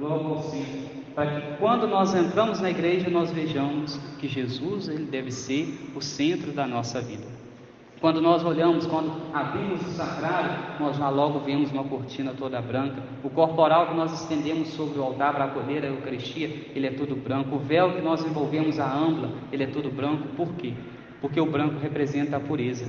Logo 0.01 0.35
ao 0.35 0.43
centro. 0.43 0.99
Para 1.15 1.27
que 1.27 1.57
quando 1.59 1.87
nós 1.87 2.15
entramos 2.15 2.59
na 2.61 2.71
igreja, 2.71 3.11
nós 3.11 3.31
vejamos 3.31 3.99
que 4.19 4.27
Jesus 4.27 4.89
ele 4.89 5.05
deve 5.05 5.31
ser 5.31 5.91
o 5.95 6.01
centro 6.01 6.51
da 6.51 6.67
nossa 6.67 7.03
vida. 7.03 7.27
Quando 8.01 8.23
nós 8.23 8.45
olhamos, 8.45 8.87
quando 8.87 9.13
abrimos 9.35 9.87
o 9.87 9.91
sacrário, 9.91 10.53
nós 10.81 10.97
já 10.97 11.11
logo 11.11 11.41
vemos 11.41 11.71
uma 11.71 11.85
cortina 11.85 12.33
toda 12.33 12.63
branca. 12.63 13.03
O 13.23 13.29
corporal 13.29 13.89
que 13.89 13.95
nós 13.95 14.23
estendemos 14.23 14.69
sobre 14.69 14.99
o 14.99 15.03
altar 15.03 15.35
para 15.35 15.45
acolher 15.47 15.85
a 15.85 15.89
Eucaristia, 15.89 16.49
ele 16.75 16.87
é 16.87 16.93
todo 16.93 17.15
branco. 17.15 17.57
O 17.57 17.59
véu 17.59 17.93
que 17.93 18.01
nós 18.01 18.25
envolvemos 18.25 18.79
a 18.79 18.91
ampla, 18.91 19.33
ele 19.53 19.65
é 19.65 19.67
todo 19.67 19.91
branco. 19.91 20.29
Por 20.37 20.55
quê? 20.55 20.73
Porque 21.21 21.41
o 21.41 21.47
branco 21.47 21.79
representa 21.79 22.37
a 22.37 22.41
pureza. 22.41 22.87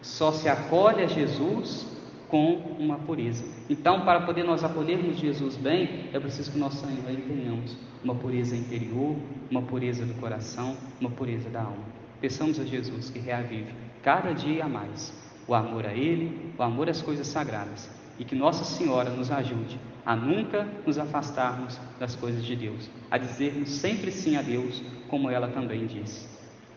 Só 0.00 0.32
se 0.32 0.48
acolhe 0.48 1.02
a 1.02 1.06
Jesus 1.06 1.86
com 2.28 2.54
uma 2.78 2.98
pureza. 2.98 3.44
Então, 3.68 4.04
para 4.04 4.22
poder 4.22 4.42
nós 4.42 4.64
acolhermos 4.64 5.18
Jesus 5.18 5.56
bem, 5.56 6.08
é 6.12 6.18
preciso 6.18 6.50
que 6.50 6.58
nós 6.58 6.80
tenhamos 6.80 7.76
uma 8.02 8.14
pureza 8.14 8.56
interior, 8.56 9.16
uma 9.50 9.62
pureza 9.62 10.06
do 10.06 10.14
coração, 10.14 10.76
uma 11.00 11.10
pureza 11.10 11.50
da 11.50 11.60
alma. 11.60 11.84
Peçamos 12.20 12.58
a 12.58 12.64
Jesus 12.64 13.10
que 13.10 13.18
reavive 13.18 13.72
cada 14.02 14.32
dia 14.32 14.64
a 14.64 14.68
mais 14.68 15.12
o 15.46 15.54
amor 15.54 15.86
a 15.86 15.92
Ele, 15.92 16.52
o 16.58 16.62
amor 16.62 16.88
às 16.88 17.02
coisas 17.02 17.26
sagradas 17.26 17.90
e 18.18 18.24
que 18.24 18.34
Nossa 18.34 18.64
Senhora 18.64 19.10
nos 19.10 19.30
ajude 19.30 19.78
a 20.04 20.16
nunca 20.16 20.66
nos 20.86 20.98
afastarmos 20.98 21.78
das 21.98 22.14
coisas 22.14 22.44
de 22.44 22.56
Deus, 22.56 22.88
a 23.10 23.18
dizermos 23.18 23.70
sempre 23.70 24.10
sim 24.10 24.36
a 24.36 24.42
Deus, 24.42 24.82
como 25.08 25.30
ela 25.30 25.48
também 25.48 25.86
disse. 25.86 26.31